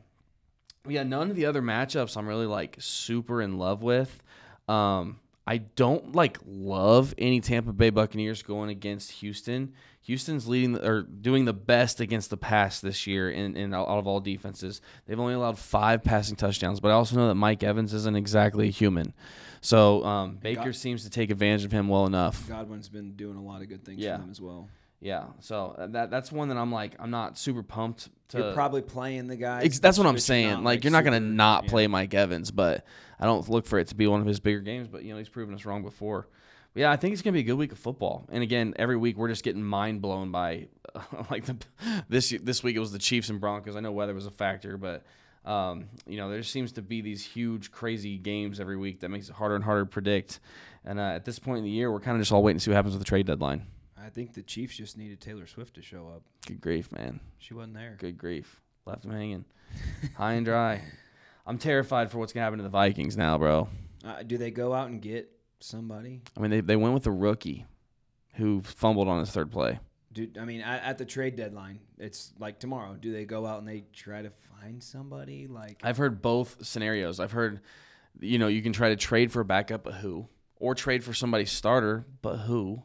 yeah, 0.89 1.03
none 1.03 1.31
of 1.31 1.37
the 1.37 1.47
other 1.47 1.63
matchups 1.63 2.17
I'm 2.17 2.27
really 2.27 2.47
like 2.47 2.77
super 2.79 3.41
in 3.43 3.59
love 3.59 3.83
with. 3.83 4.23
Um, 4.69 5.21
I 5.47 5.59
don't 5.59 6.15
like 6.15 6.39
love 6.47 7.15
any 7.19 7.41
Tampa 7.41 7.73
Bay 7.73 7.91
Buccaneers 7.91 8.43
going 8.43 8.71
against 8.71 9.11
Houston. 9.13 9.73
Houston's 10.03 10.47
leading 10.49 10.73
the, 10.73 10.87
or 10.89 11.03
doing 11.03 11.45
the 11.45 11.53
best 11.53 12.01
against 12.01 12.31
the 12.31 12.37
pass 12.37 12.81
this 12.81 13.07
year 13.07 13.31
in, 13.31 13.57
in 13.57 13.75
out 13.75 13.87
of 13.89 14.07
all 14.07 14.21
defenses. 14.21 14.81
They've 15.07 15.19
only 15.19 15.35
allowed 15.35 15.59
five 15.59 16.03
passing 16.05 16.37
touchdowns, 16.37 16.81
but 16.81 16.89
I 16.89 16.93
also 16.93 17.17
know 17.17 17.29
that 17.29 17.35
Mike 17.35 17.63
Evans 17.63 17.93
isn't 17.93 18.17
exactly 18.17 18.69
a 18.69 18.71
human. 18.71 19.13
So 19.61 20.05
um, 20.05 20.37
Baker 20.37 20.65
God- 20.67 20.75
seems 20.77 21.05
to 21.05 21.11
take 21.11 21.31
advantage 21.31 21.65
of 21.65 21.73
him 21.73 21.89
well 21.89 22.07
enough. 22.07 22.49
Godwin's 22.49 22.89
been 22.89 23.13
doing 23.13 23.37
a 23.37 23.43
lot 23.43 23.61
of 23.61 23.69
good 23.69 23.85
things 23.85 23.99
Yeah. 23.99 24.17
for 24.17 24.23
them 24.23 24.31
as 24.31 24.41
well. 24.41 24.69
Yeah, 25.01 25.25
so 25.39 25.75
uh, 25.79 25.87
that 25.89 26.11
that's 26.11 26.31
one 26.31 26.49
that 26.49 26.59
I'm 26.59 26.71
like 26.71 26.95
I'm 26.99 27.11
not 27.11 27.39
super 27.39 27.63
pumped 27.63 28.11
to. 28.29 28.39
You're 28.39 28.53
probably 28.53 28.83
playing 28.83 29.29
the 29.29 29.37
guy. 29.37 29.63
Ex- 29.63 29.79
that's 29.79 29.97
what 29.97 30.07
I'm 30.07 30.19
saying. 30.19 30.63
Like, 30.63 30.85
you're 30.85 30.93
not 30.93 31.05
gonna 31.05 31.17
super- 31.17 31.27
not 31.27 31.65
yeah. 31.65 31.71
play 31.71 31.87
Mike 31.87 32.13
Evans, 32.13 32.51
but 32.51 32.85
I 33.19 33.25
don't 33.25 33.49
look 33.49 33.67
for 33.67 33.79
it 33.79 33.89
to 33.89 33.95
be 33.95 34.07
one 34.07 34.21
of 34.21 34.27
his 34.27 34.41
bigger 34.41 34.61
games. 34.61 34.89
But 34.89 35.05
you 35.05 35.13
know, 35.13 35.19
he's 35.19 35.31
proven 35.31 35.55
us 35.55 35.65
wrong 35.65 35.83
before. 35.83 36.29
But 36.75 36.81
yeah, 36.81 36.91
I 36.93 36.97
think 36.97 37.15
it's 37.15 37.23
gonna 37.23 37.33
be 37.33 37.41
a 37.41 37.45
good 37.45 37.55
week 37.55 37.73
of 37.73 37.79
football. 37.79 38.27
And 38.31 38.43
again, 38.43 38.75
every 38.77 38.97
week 38.99 39.17
we're 39.17 39.29
just 39.29 39.43
getting 39.43 39.63
mind 39.63 40.03
blown 40.03 40.31
by 40.33 40.69
like 41.31 41.47
the 41.47 41.57
this 42.11 42.35
this 42.43 42.63
week 42.63 42.77
it 42.77 42.81
was 42.81 42.93
the 42.93 42.99
Chiefs 42.99 43.31
and 43.31 43.41
Broncos. 43.41 43.77
I 43.77 43.81
know 43.81 43.93
weather 43.93 44.15
was 44.15 44.27
a 44.27 44.31
factor, 44.31 44.77
but 44.77 45.03
um, 45.47 45.89
you 46.07 46.19
know 46.19 46.29
there 46.29 46.43
seems 46.43 46.73
to 46.73 46.83
be 46.83 47.01
these 47.01 47.25
huge 47.25 47.73
crazy 47.73 48.19
games 48.19 48.61
every 48.61 48.77
week 48.77 49.01
that 49.01 49.09
makes 49.09 49.31
it 49.31 49.35
harder 49.35 49.55
and 49.55 49.65
harder 49.65 49.85
to 49.85 49.91
predict. 49.91 50.41
And 50.85 50.99
uh, 51.01 51.05
at 51.05 51.25
this 51.25 51.39
point 51.39 51.59
in 51.59 51.65
the 51.65 51.71
year, 51.71 51.91
we're 51.91 52.01
kind 52.01 52.17
of 52.17 52.21
just 52.21 52.33
all 52.33 52.43
waiting 52.43 52.59
to 52.59 52.65
see 52.65 52.71
what 52.71 52.77
happens 52.77 52.95
with 52.95 53.01
the 53.01 53.09
trade 53.09 53.27
deadline. 53.27 53.67
I 54.05 54.09
think 54.09 54.35
the 54.35 54.43
Chiefs 54.43 54.77
just 54.77 54.97
needed 54.97 55.21
Taylor 55.21 55.47
Swift 55.47 55.75
to 55.75 55.83
show 55.83 56.09
up. 56.09 56.23
Good 56.47 56.61
grief, 56.61 56.91
man. 56.93 57.21
She 57.39 57.55
wasn't 57.55 57.75
there. 57.75 57.97
Good 57.99 58.19
grief. 58.19 58.61
Left 58.87 59.05
him 59.05 59.13
hanging 59.13 59.45
high 60.17 60.33
and 60.33 60.47
dry. 60.47 60.83
I'm 61.47 61.59
terrified 61.59 62.11
for 62.11 62.19
what's 62.19 62.33
going 62.33 62.41
to 62.41 62.45
happen 62.45 62.59
to 62.59 62.63
the 62.63 62.69
Vikings 62.69 63.17
now, 63.17 63.37
bro. 63.39 63.69
Uh, 64.05 64.23
do 64.23 64.39
they 64.39 64.51
go 64.51 64.73
out 64.73 64.89
and 64.89 65.03
get 65.03 65.31
somebody? 65.61 66.23
I 66.37 66.41
mean, 66.41 66.51
they, 66.51 66.61
they 66.61 66.77
went 66.77 66.95
with 66.95 67.07
a 67.07 67.11
rookie 67.11 67.67
who 68.35 68.63
fumbled 68.63 69.09
on 69.09 69.21
his 69.21 69.31
third 69.31 69.51
play. 69.51 69.79
Do 70.13 70.29
I 70.41 70.45
mean 70.45 70.61
at, 70.63 70.83
at 70.83 70.99
the 70.99 71.05
trade 71.05 71.37
deadline? 71.37 71.79
It's 71.99 72.33
like 72.39 72.59
tomorrow. 72.59 72.97
Do 73.01 73.13
they 73.13 73.25
go 73.25 73.47
out 73.47 73.61
and 73.61 73.69
they 73.69 73.85
try 73.93 74.23
to 74.23 74.31
find 74.31 74.83
somebody? 74.83 75.47
Like 75.47 75.81
I've 75.85 75.99
heard 75.99 76.21
both 76.21 76.65
scenarios. 76.67 77.21
I've 77.21 77.33
heard, 77.33 77.61
you 78.19 78.39
know, 78.39 78.49
you 78.49 78.63
can 78.63 78.73
try 78.73 78.89
to 78.89 78.97
trade 78.97 79.31
for 79.31 79.41
a 79.41 79.45
backup, 79.45 79.85
but 79.85 79.95
who? 79.95 80.27
Or 80.57 80.75
trade 80.75 81.05
for 81.05 81.15
somebody's 81.15 81.53
starter, 81.53 82.07
but 82.23 82.39
who? 82.39 82.83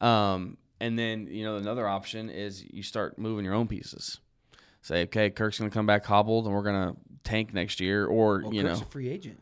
Um, 0.00 0.56
and 0.80 0.98
then, 0.98 1.26
you 1.28 1.44
know, 1.44 1.56
another 1.56 1.88
option 1.88 2.30
is 2.30 2.64
you 2.70 2.82
start 2.82 3.18
moving 3.18 3.44
your 3.44 3.54
own 3.54 3.68
pieces. 3.68 4.20
Say, 4.82 5.02
okay, 5.02 5.30
Kirk's 5.30 5.58
going 5.58 5.70
to 5.70 5.74
come 5.74 5.86
back 5.86 6.04
hobbled 6.04 6.46
and 6.46 6.54
we're 6.54 6.62
going 6.62 6.92
to 6.92 6.96
tank 7.24 7.52
next 7.52 7.80
year. 7.80 8.06
Or, 8.06 8.42
well, 8.42 8.54
you 8.54 8.62
Kirk's 8.62 8.80
know, 8.80 8.86
a 8.86 8.90
free 8.90 9.08
agent, 9.08 9.40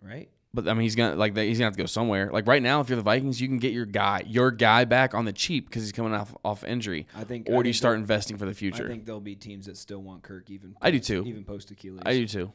right? 0.00 0.30
But 0.56 0.68
I 0.68 0.72
mean, 0.72 0.84
he's 0.84 0.94
gonna 0.94 1.16
like 1.16 1.36
he's 1.36 1.58
gonna 1.58 1.66
have 1.66 1.76
to 1.76 1.82
go 1.82 1.86
somewhere. 1.86 2.30
Like 2.32 2.46
right 2.46 2.62
now, 2.62 2.80
if 2.80 2.88
you're 2.88 2.96
the 2.96 3.02
Vikings, 3.02 3.42
you 3.42 3.46
can 3.46 3.58
get 3.58 3.74
your 3.74 3.84
guy, 3.84 4.22
your 4.26 4.50
guy 4.50 4.86
back 4.86 5.12
on 5.12 5.26
the 5.26 5.32
cheap 5.32 5.68
because 5.68 5.82
he's 5.82 5.92
coming 5.92 6.14
off 6.14 6.34
off 6.42 6.64
injury. 6.64 7.06
I 7.14 7.24
think. 7.24 7.50
Or 7.50 7.60
I 7.60 7.62
do 7.62 7.68
you 7.68 7.74
start 7.74 7.98
investing 7.98 8.38
for 8.38 8.46
the 8.46 8.54
future? 8.54 8.86
I 8.86 8.88
think 8.88 9.04
there'll 9.04 9.20
be 9.20 9.34
teams 9.34 9.66
that 9.66 9.76
still 9.76 10.00
want 10.00 10.22
Kirk 10.22 10.48
even. 10.48 10.74
I 10.80 10.90
do 10.90 10.98
too. 10.98 11.24
Even 11.26 11.44
post 11.44 11.70
Achilles. 11.70 12.00
I 12.06 12.14
do 12.14 12.26
too. 12.26 12.52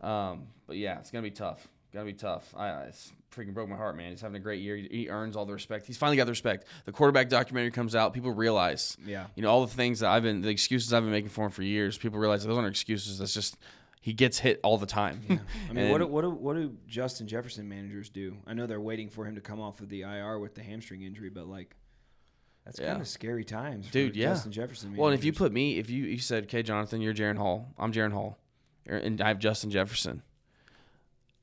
Um, 0.00 0.46
but 0.68 0.76
yeah, 0.76 1.00
it's 1.00 1.10
gonna 1.10 1.22
be 1.22 1.32
tough. 1.32 1.66
Gotta 1.92 2.04
be 2.04 2.12
tough. 2.12 2.52
I, 2.56 2.68
I 2.68 2.82
it's 2.84 3.12
freaking 3.34 3.54
broke 3.54 3.68
my 3.68 3.76
heart, 3.76 3.96
man. 3.96 4.10
He's 4.10 4.20
having 4.20 4.36
a 4.36 4.40
great 4.40 4.60
year. 4.60 4.76
He, 4.76 4.88
he 4.90 5.08
earns 5.08 5.36
all 5.36 5.46
the 5.46 5.52
respect. 5.54 5.86
He's 5.86 5.96
finally 5.96 6.16
got 6.18 6.24
the 6.26 6.32
respect. 6.32 6.66
The 6.84 6.92
quarterback 6.92 7.28
documentary 7.30 7.70
comes 7.70 7.94
out. 7.94 8.12
People 8.12 8.30
realize, 8.32 8.96
Yeah. 9.06 9.26
you 9.34 9.42
know, 9.42 9.50
all 9.50 9.64
the 9.64 9.72
things 9.74 10.00
that 10.00 10.10
I've 10.10 10.22
been, 10.22 10.42
the 10.42 10.50
excuses 10.50 10.92
I've 10.92 11.02
been 11.02 11.12
making 11.12 11.30
for 11.30 11.46
him 11.46 11.50
for 11.50 11.62
years. 11.62 11.96
People 11.96 12.18
realize 12.18 12.44
those 12.44 12.56
aren't 12.56 12.68
excuses. 12.68 13.18
That's 13.18 13.32
just 13.32 13.56
he 14.02 14.12
gets 14.12 14.38
hit 14.38 14.60
all 14.62 14.76
the 14.78 14.86
time. 14.86 15.40
I 15.70 15.72
mean, 15.72 15.90
what 15.90 15.98
do, 16.02 16.06
what 16.06 16.22
do 16.22 16.30
what 16.30 16.56
do 16.56 16.76
Justin 16.86 17.26
Jefferson 17.26 17.68
managers 17.68 18.10
do? 18.10 18.36
I 18.46 18.52
know 18.54 18.66
they're 18.66 18.80
waiting 18.80 19.08
for 19.08 19.24
him 19.24 19.34
to 19.36 19.40
come 19.40 19.60
off 19.60 19.80
of 19.80 19.88
the 19.88 20.02
IR 20.02 20.38
with 20.38 20.54
the 20.54 20.62
hamstring 20.62 21.02
injury, 21.02 21.30
but 21.30 21.46
like, 21.46 21.74
that's 22.66 22.78
Yeah. 22.78 22.88
kind 22.90 23.00
of 23.00 23.08
scary 23.08 23.44
times, 23.44 23.86
for 23.86 23.92
Dude, 23.94 24.14
yeah. 24.14 24.28
Justin 24.28 24.52
Jefferson. 24.52 24.94
Well, 24.94 25.08
and 25.08 25.18
if 25.18 25.24
you 25.24 25.32
put 25.32 25.52
me, 25.52 25.78
if 25.78 25.88
you 25.88 26.04
you 26.04 26.18
said, 26.18 26.44
"Okay, 26.44 26.62
Jonathan, 26.62 27.00
you're 27.00 27.14
Jaren 27.14 27.38
Hall. 27.38 27.72
I'm 27.78 27.92
Jaren 27.92 28.12
Hall, 28.12 28.38
er, 28.88 28.96
and 28.96 29.20
I 29.22 29.28
have 29.28 29.38
Justin 29.38 29.70
Jefferson." 29.70 30.22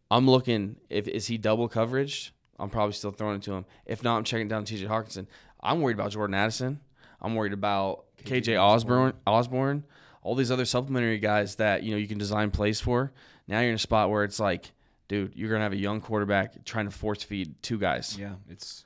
I'm 0.10 0.30
looking 0.30 0.78
if 0.90 1.08
is 1.08 1.28
he 1.28 1.38
double 1.38 1.68
coverage. 1.68 2.34
I'm 2.60 2.70
probably 2.70 2.94
still 2.94 3.12
throwing 3.12 3.38
it 3.38 3.44
to 3.44 3.54
him. 3.54 3.66
If 3.86 4.04
not, 4.04 4.18
I'm 4.18 4.24
checking 4.24 4.48
down 4.48 4.64
T.J. 4.64 4.86
Hockenson. 4.86 5.28
I'm 5.62 5.82
worried 5.82 5.96
about 5.96 6.12
Jordan 6.12 6.36
Addison. 6.36 6.80
I'm 7.22 7.36
worried 7.36 7.54
about 7.54 8.06
KJ 8.24 8.44
KJ 8.44 8.62
Osborne, 8.62 9.14
Osborne, 9.26 9.84
all 10.22 10.36
these 10.36 10.52
other 10.52 10.66
supplementary 10.66 11.20
guys 11.20 11.56
that 11.56 11.84
you 11.84 11.92
know 11.92 11.98
you 11.98 12.08
can 12.08 12.18
design 12.18 12.52
plays 12.52 12.80
for. 12.80 13.12
Now 13.48 13.60
you're 13.60 13.70
in 13.70 13.76
a 13.76 13.80
spot 13.80 14.10
where 14.10 14.24
it's 14.24 14.40
like, 14.40 14.72
dude, 15.08 15.34
you're 15.36 15.50
gonna 15.50 15.64
have 15.64 15.74
a 15.74 15.78
young 15.78 16.02
quarterback 16.02 16.64
trying 16.66 16.86
to 16.86 16.92
force 16.92 17.24
feed 17.24 17.62
two 17.62 17.78
guys. 17.78 18.18
Yeah, 18.18 18.36
it's 18.50 18.86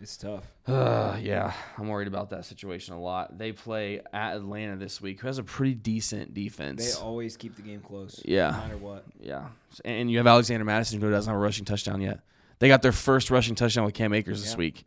it's 0.00 0.16
tough. 0.16 0.44
Uh, 0.66 1.16
yeah, 1.22 1.52
I'm 1.78 1.88
worried 1.88 2.08
about 2.08 2.30
that 2.30 2.44
situation 2.44 2.94
a 2.94 3.00
lot. 3.00 3.38
They 3.38 3.52
play 3.52 4.00
at 4.12 4.36
Atlanta 4.36 4.76
this 4.76 5.00
week, 5.00 5.20
who 5.20 5.26
has 5.26 5.38
a 5.38 5.42
pretty 5.44 5.74
decent 5.74 6.34
defense. 6.34 6.94
They 6.94 7.00
always 7.00 7.36
keep 7.36 7.56
the 7.56 7.62
game 7.62 7.80
close. 7.80 8.20
Yeah. 8.24 8.50
No 8.50 8.56
matter 8.58 8.76
what. 8.76 9.04
yeah, 9.20 9.48
and 9.84 10.10
you 10.10 10.18
have 10.18 10.26
Alexander 10.26 10.64
Mattison 10.64 11.00
who 11.00 11.10
doesn't 11.10 11.30
have 11.30 11.36
a 11.36 11.42
rushing 11.42 11.64
touchdown 11.64 12.00
yet. 12.00 12.20
They 12.58 12.68
got 12.68 12.82
their 12.82 12.92
first 12.92 13.30
rushing 13.30 13.54
touchdown 13.54 13.84
with 13.84 13.94
Cam 13.94 14.12
Akers 14.14 14.42
this 14.42 14.52
Yeah. 14.52 14.58
week. 14.58 14.84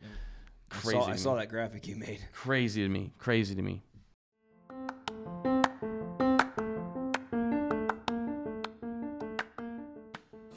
I 0.71 0.75
Crazy. 0.75 0.99
saw, 0.99 1.05
I 1.07 1.15
saw 1.15 1.35
that 1.35 1.49
graphic 1.49 1.87
you 1.87 1.95
made. 1.95 2.19
Crazy 2.33 2.83
to 2.83 2.89
me. 2.89 3.11
Crazy 3.17 3.55
to 3.55 3.61
me. 3.61 3.81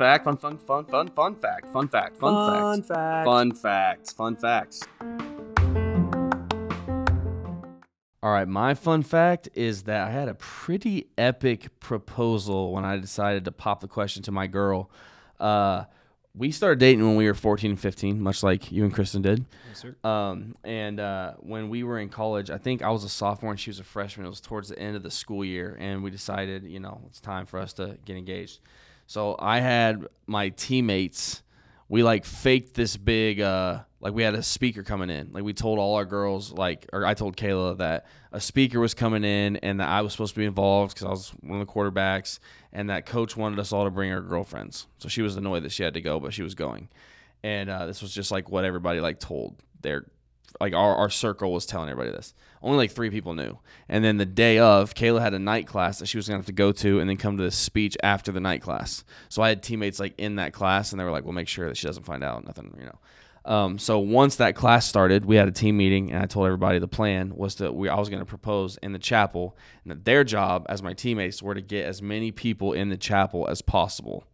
Fact, 0.02 0.24
fun, 0.24 0.36
fun, 0.36 0.58
fun, 0.58 0.84
fun, 0.86 1.08
fun 1.10 1.36
fact, 1.36 1.72
fun 1.72 1.86
fact, 1.86 2.16
fun, 2.16 2.82
fact, 2.82 3.24
fun 3.24 3.52
facts, 3.54 4.12
fun 4.12 4.34
facts. 4.34 4.82
All 8.20 8.32
right, 8.32 8.48
my 8.48 8.74
fun 8.74 9.04
fact 9.04 9.48
is 9.54 9.84
that 9.84 10.08
I 10.08 10.10
had 10.10 10.26
a 10.26 10.34
pretty 10.34 11.06
epic 11.16 11.78
proposal 11.78 12.72
when 12.72 12.84
I 12.84 12.96
decided 12.96 13.44
to 13.44 13.52
pop 13.52 13.80
the 13.80 13.86
question 13.86 14.24
to 14.24 14.32
my 14.32 14.48
girl. 14.48 14.90
Uh, 15.38 15.84
we 16.34 16.50
started 16.50 16.80
dating 16.80 17.06
when 17.06 17.14
we 17.14 17.26
were 17.26 17.34
14 17.34 17.70
and 17.70 17.78
15, 17.78 18.20
much 18.20 18.42
like 18.42 18.72
you 18.72 18.82
and 18.82 18.92
Kristen 18.92 19.22
did. 19.22 19.44
Yes, 19.68 19.78
sir. 19.78 19.94
Um, 20.02 20.56
and 20.64 20.98
uh, 20.98 21.34
when 21.38 21.68
we 21.68 21.84
were 21.84 22.00
in 22.00 22.08
college, 22.08 22.50
I 22.50 22.58
think 22.58 22.82
I 22.82 22.90
was 22.90 23.04
a 23.04 23.08
sophomore 23.08 23.52
and 23.52 23.60
she 23.60 23.70
was 23.70 23.78
a 23.78 23.84
freshman. 23.84 24.26
It 24.26 24.30
was 24.30 24.40
towards 24.40 24.68
the 24.68 24.78
end 24.80 24.96
of 24.96 25.04
the 25.04 25.12
school 25.12 25.44
year, 25.44 25.76
and 25.78 26.02
we 26.02 26.10
decided, 26.10 26.64
you 26.64 26.80
know, 26.80 27.02
it's 27.06 27.20
time 27.20 27.46
for 27.46 27.60
us 27.60 27.72
to 27.74 27.98
get 28.04 28.16
engaged. 28.16 28.58
So 29.12 29.36
I 29.38 29.60
had 29.60 30.06
my 30.26 30.48
teammates. 30.48 31.42
We 31.90 32.02
like 32.02 32.24
faked 32.24 32.72
this 32.72 32.96
big, 32.96 33.42
uh, 33.42 33.80
like 34.00 34.14
we 34.14 34.22
had 34.22 34.34
a 34.34 34.42
speaker 34.42 34.82
coming 34.82 35.10
in. 35.10 35.34
Like 35.34 35.44
we 35.44 35.52
told 35.52 35.78
all 35.78 35.96
our 35.96 36.06
girls, 36.06 36.50
like, 36.50 36.86
or 36.94 37.04
I 37.04 37.12
told 37.12 37.36
Kayla 37.36 37.76
that 37.76 38.06
a 38.32 38.40
speaker 38.40 38.80
was 38.80 38.94
coming 38.94 39.22
in 39.22 39.58
and 39.58 39.80
that 39.80 39.90
I 39.90 40.00
was 40.00 40.12
supposed 40.12 40.32
to 40.32 40.40
be 40.40 40.46
involved 40.46 40.94
because 40.94 41.06
I 41.06 41.10
was 41.10 41.28
one 41.42 41.60
of 41.60 41.66
the 41.66 41.70
quarterbacks, 41.70 42.38
and 42.72 42.88
that 42.88 43.04
coach 43.04 43.36
wanted 43.36 43.58
us 43.58 43.70
all 43.70 43.84
to 43.84 43.90
bring 43.90 44.10
our 44.10 44.22
girlfriends. 44.22 44.86
So 44.96 45.10
she 45.10 45.20
was 45.20 45.36
annoyed 45.36 45.64
that 45.64 45.72
she 45.72 45.82
had 45.82 45.92
to 45.92 46.00
go, 46.00 46.18
but 46.18 46.32
she 46.32 46.42
was 46.42 46.54
going 46.54 46.88
and 47.42 47.68
uh, 47.68 47.86
this 47.86 48.02
was 48.02 48.12
just 48.12 48.30
like 48.30 48.50
what 48.50 48.64
everybody 48.64 49.00
like 49.00 49.18
told 49.18 49.56
their 49.80 50.06
like 50.60 50.74
our, 50.74 50.94
our 50.96 51.10
circle 51.10 51.52
was 51.52 51.66
telling 51.66 51.88
everybody 51.88 52.14
this. 52.14 52.34
Only 52.62 52.78
like 52.78 52.92
three 52.92 53.10
people 53.10 53.34
knew. 53.34 53.58
And 53.88 54.04
then 54.04 54.18
the 54.18 54.26
day 54.26 54.58
of 54.58 54.94
kayla 54.94 55.20
had 55.20 55.34
a 55.34 55.38
night 55.38 55.66
class 55.66 55.98
that 55.98 56.06
she 56.06 56.18
was 56.18 56.28
gonna 56.28 56.38
have 56.38 56.46
to 56.46 56.52
go 56.52 56.72
to 56.72 57.00
and 57.00 57.08
then 57.08 57.16
come 57.16 57.36
to 57.36 57.42
this 57.42 57.56
speech 57.56 57.96
after 58.02 58.32
the 58.32 58.40
night 58.40 58.62
class. 58.62 59.04
So 59.28 59.42
i 59.42 59.48
had 59.48 59.62
teammates 59.62 59.98
like 59.98 60.14
in 60.18 60.36
that 60.36 60.52
class 60.52 60.92
and 60.92 61.00
they 61.00 61.04
were 61.04 61.10
like 61.10 61.24
we'll 61.24 61.32
make 61.32 61.48
sure 61.48 61.68
that 61.68 61.76
she 61.76 61.86
doesn't 61.86 62.04
find 62.04 62.22
out 62.22 62.44
nothing 62.44 62.74
you 62.78 62.86
know. 62.86 62.98
Um, 63.44 63.78
so 63.78 63.98
once 63.98 64.36
that 64.36 64.54
class 64.54 64.86
started, 64.86 65.24
we 65.24 65.36
had 65.36 65.48
a 65.48 65.52
team 65.52 65.76
meeting, 65.76 66.12
and 66.12 66.22
I 66.22 66.26
told 66.26 66.46
everybody 66.46 66.78
the 66.78 66.88
plan 66.88 67.34
was 67.34 67.56
that 67.56 67.74
we 67.74 67.88
I 67.88 67.98
was 67.98 68.08
going 68.08 68.20
to 68.20 68.26
propose 68.26 68.76
in 68.82 68.92
the 68.92 68.98
chapel, 68.98 69.56
and 69.82 69.90
that 69.90 70.04
their 70.04 70.22
job 70.22 70.66
as 70.68 70.82
my 70.82 70.92
teammates 70.92 71.42
were 71.42 71.54
to 71.54 71.60
get 71.60 71.84
as 71.86 72.00
many 72.00 72.30
people 72.30 72.72
in 72.72 72.88
the 72.88 72.96
chapel 72.96 73.48
as 73.48 73.60
possible. 73.60 74.24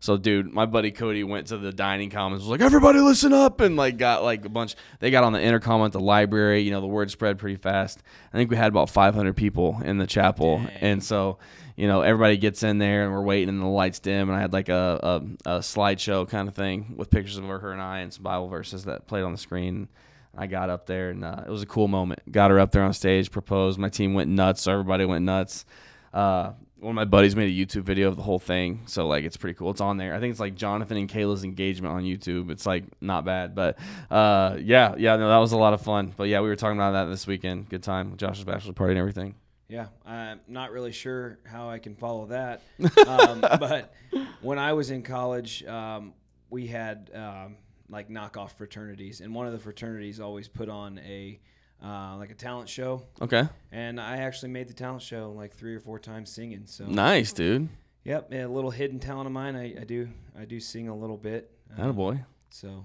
So, 0.00 0.16
dude, 0.16 0.52
my 0.52 0.66
buddy 0.66 0.90
Cody 0.90 1.24
went 1.24 1.48
to 1.48 1.58
the 1.58 1.72
dining 1.72 2.10
commons, 2.10 2.42
was 2.42 2.48
like, 2.50 2.60
"Everybody, 2.60 3.00
listen 3.00 3.32
up!" 3.32 3.60
and 3.60 3.76
like 3.76 3.96
got 3.98 4.22
like 4.22 4.44
a 4.44 4.48
bunch. 4.48 4.74
They 5.00 5.10
got 5.10 5.24
on 5.24 5.32
the 5.32 5.42
intercom 5.42 5.82
at 5.82 5.92
the 5.92 6.00
library. 6.00 6.60
You 6.60 6.70
know, 6.72 6.80
the 6.80 6.86
word 6.86 7.10
spread 7.10 7.38
pretty 7.38 7.56
fast. 7.56 8.02
I 8.32 8.36
think 8.36 8.50
we 8.50 8.56
had 8.56 8.68
about 8.68 8.90
500 8.90 9.36
people 9.36 9.80
in 9.84 9.98
the 9.98 10.06
chapel, 10.06 10.58
Dang. 10.58 10.68
and 10.80 11.04
so 11.04 11.38
you 11.76 11.86
know, 11.86 12.02
everybody 12.02 12.36
gets 12.36 12.62
in 12.62 12.78
there 12.78 13.04
and 13.04 13.12
we're 13.12 13.22
waiting 13.22 13.48
and 13.48 13.62
the 13.62 13.66
lights 13.66 13.98
dim 13.98 14.28
and 14.28 14.36
I 14.36 14.40
had 14.40 14.52
like 14.52 14.68
a, 14.68 15.00
a, 15.46 15.56
a 15.56 15.58
slideshow 15.60 16.28
kind 16.28 16.48
of 16.48 16.54
thing 16.54 16.94
with 16.96 17.10
pictures 17.10 17.38
of 17.38 17.44
her 17.44 17.72
and 17.72 17.80
I 17.80 18.00
and 18.00 18.12
some 18.12 18.22
Bible 18.22 18.48
verses 18.48 18.84
that 18.84 19.06
played 19.06 19.22
on 19.22 19.32
the 19.32 19.38
screen. 19.38 19.88
I 20.36 20.46
got 20.46 20.70
up 20.70 20.86
there 20.86 21.10
and 21.10 21.24
uh, 21.24 21.44
it 21.46 21.50
was 21.50 21.62
a 21.62 21.66
cool 21.66 21.88
moment. 21.88 22.20
Got 22.30 22.50
her 22.50 22.58
up 22.58 22.72
there 22.72 22.82
on 22.82 22.92
stage, 22.92 23.30
proposed. 23.30 23.78
My 23.78 23.88
team 23.88 24.14
went 24.14 24.30
nuts. 24.30 24.62
So 24.62 24.72
everybody 24.72 25.04
went 25.04 25.24
nuts. 25.24 25.64
Uh, 26.12 26.52
one 26.82 26.90
of 26.90 26.96
my 26.96 27.04
buddies 27.04 27.36
made 27.36 27.48
a 27.48 27.66
YouTube 27.66 27.84
video 27.84 28.08
of 28.08 28.16
the 28.16 28.22
whole 28.22 28.40
thing, 28.40 28.82
so 28.86 29.06
like 29.06 29.24
it's 29.24 29.36
pretty 29.36 29.54
cool. 29.54 29.70
It's 29.70 29.80
on 29.80 29.98
there. 29.98 30.14
I 30.14 30.20
think 30.20 30.32
it's 30.32 30.40
like 30.40 30.56
Jonathan 30.56 30.96
and 30.96 31.08
Kayla's 31.08 31.44
engagement 31.44 31.94
on 31.94 32.02
YouTube. 32.02 32.50
It's 32.50 32.66
like 32.66 32.82
not 33.00 33.24
bad, 33.24 33.54
but 33.54 33.78
uh, 34.10 34.56
yeah, 34.60 34.96
yeah, 34.98 35.16
no, 35.16 35.28
that 35.28 35.38
was 35.38 35.52
a 35.52 35.56
lot 35.56 35.74
of 35.74 35.80
fun. 35.80 36.12
But 36.16 36.24
yeah, 36.24 36.40
we 36.40 36.48
were 36.48 36.56
talking 36.56 36.76
about 36.76 36.92
that 36.92 37.04
this 37.04 37.24
weekend. 37.26 37.68
Good 37.68 37.84
time, 37.84 38.16
Josh's 38.16 38.44
bachelor 38.44 38.72
party 38.72 38.92
and 38.92 38.98
everything. 38.98 39.36
Yeah, 39.68 39.86
I'm 40.04 40.40
not 40.48 40.72
really 40.72 40.92
sure 40.92 41.38
how 41.44 41.70
I 41.70 41.78
can 41.78 41.94
follow 41.94 42.26
that. 42.26 42.62
Um, 43.06 43.40
but 43.40 43.94
when 44.40 44.58
I 44.58 44.72
was 44.72 44.90
in 44.90 45.02
college, 45.02 45.64
um, 45.64 46.14
we 46.50 46.66
had 46.66 47.10
um, 47.14 47.56
like 47.88 48.08
knockoff 48.08 48.52
fraternities, 48.52 49.20
and 49.20 49.34
one 49.34 49.46
of 49.46 49.52
the 49.52 49.58
fraternities 49.58 50.18
always 50.18 50.48
put 50.48 50.68
on 50.68 50.98
a 50.98 51.38
uh, 51.84 52.16
like 52.18 52.30
a 52.30 52.34
talent 52.34 52.68
show, 52.68 53.02
Okay, 53.20 53.44
and 53.70 54.00
I 54.00 54.18
actually 54.18 54.50
made 54.50 54.68
the 54.68 54.74
talent 54.74 55.02
show 55.02 55.32
like 55.36 55.52
three 55.54 55.74
or 55.74 55.80
four 55.80 55.98
times 55.98 56.30
singing. 56.30 56.62
So 56.66 56.84
nice, 56.86 57.32
dude. 57.32 57.68
yep, 58.04 58.32
a 58.32 58.46
little 58.46 58.70
hidden 58.70 58.98
talent 59.00 59.26
of 59.26 59.32
mine. 59.32 59.56
I, 59.56 59.80
I 59.80 59.84
do 59.84 60.08
I 60.38 60.44
do 60.44 60.60
sing 60.60 60.88
a 60.88 60.94
little 60.96 61.16
bit. 61.16 61.50
Um, 61.76 61.96
boy. 61.96 62.24
So 62.50 62.84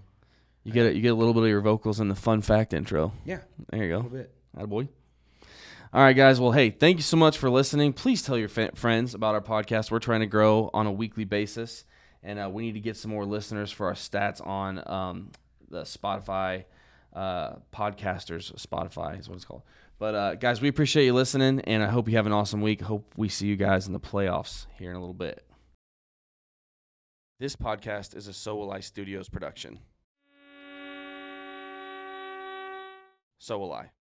You 0.64 0.72
get 0.72 0.86
it. 0.88 0.96
You 0.96 1.02
get 1.02 1.10
a 1.12 1.16
little 1.16 1.34
bit 1.34 1.44
of 1.44 1.50
your 1.50 1.62
vocals 1.62 2.00
in 2.00 2.08
the 2.08 2.16
fun 2.16 2.42
fact 2.42 2.74
intro. 2.74 3.12
yeah, 3.26 3.40
There 3.70 3.84
you 3.84 3.86
a 3.86 3.90
go. 3.90 3.96
little 4.08 4.18
bit. 4.18 4.34
All 5.94 6.02
right, 6.04 6.14
guys. 6.16 6.40
Well, 6.40 6.52
hey, 6.52 6.70
thank 6.70 6.98
you 6.98 7.04
so 7.04 7.16
much 7.18 7.38
for 7.38 7.50
listening. 7.50 7.94
Please 7.94 8.22
tell 8.22 8.38
your 8.38 8.50
fa- 8.50 8.72
friends 8.76 9.14
about 9.14 9.36
our 9.36 9.42
podcast. 9.42 9.90
We're 9.90 10.00
trying 10.00 10.20
to 10.20 10.26
grow 10.26 10.70
on 10.74 10.86
a 10.86 10.92
weekly 10.92 11.24
basis, 11.24 11.86
and 12.24 12.38
uh, 12.40 12.50
we 12.52 12.64
need 12.64 12.74
to 12.74 12.80
get 12.82 12.98
some 12.98 13.12
more 13.12 13.26
listeners 13.26 13.72
for 13.72 13.88
our 13.88 13.94
stats 13.94 14.46
on 14.46 14.84
um, 14.92 15.32
the 15.70 15.84
Spotify 15.84 16.66
uh, 17.18 17.56
podcasters. 17.74 18.54
Spotify 18.56 19.20
is 19.20 19.28
what 19.28 19.36
it's 19.36 19.46
called. 19.46 19.64
But 19.98 20.16
uh, 20.16 20.36
guys, 20.36 20.62
we 20.62 20.68
appreciate 20.68 21.06
you 21.06 21.14
listening, 21.14 21.62
and 21.62 21.82
I 21.82 21.88
hope 21.88 22.08
you 22.08 22.16
have 22.16 22.28
an 22.28 22.32
awesome 22.32 22.62
week. 22.62 22.82
Hope 22.82 23.12
we 23.18 23.28
see 23.28 23.48
you 23.48 23.56
guys 23.56 23.88
in 23.88 23.94
the 23.94 24.00
playoffs 24.00 24.68
here 24.78 24.92
in 24.92 24.96
a 24.96 25.00
little 25.00 25.16
bit. 25.16 25.44
This 27.40 27.56
podcast 27.56 28.16
is 28.16 28.28
a 28.28 28.34
So 28.34 28.56
Will 28.56 28.72
I 28.72 28.82
Studios 28.82 29.30
production. 29.30 29.80
So 33.40 33.58
will 33.58 33.74
I. 33.74 33.90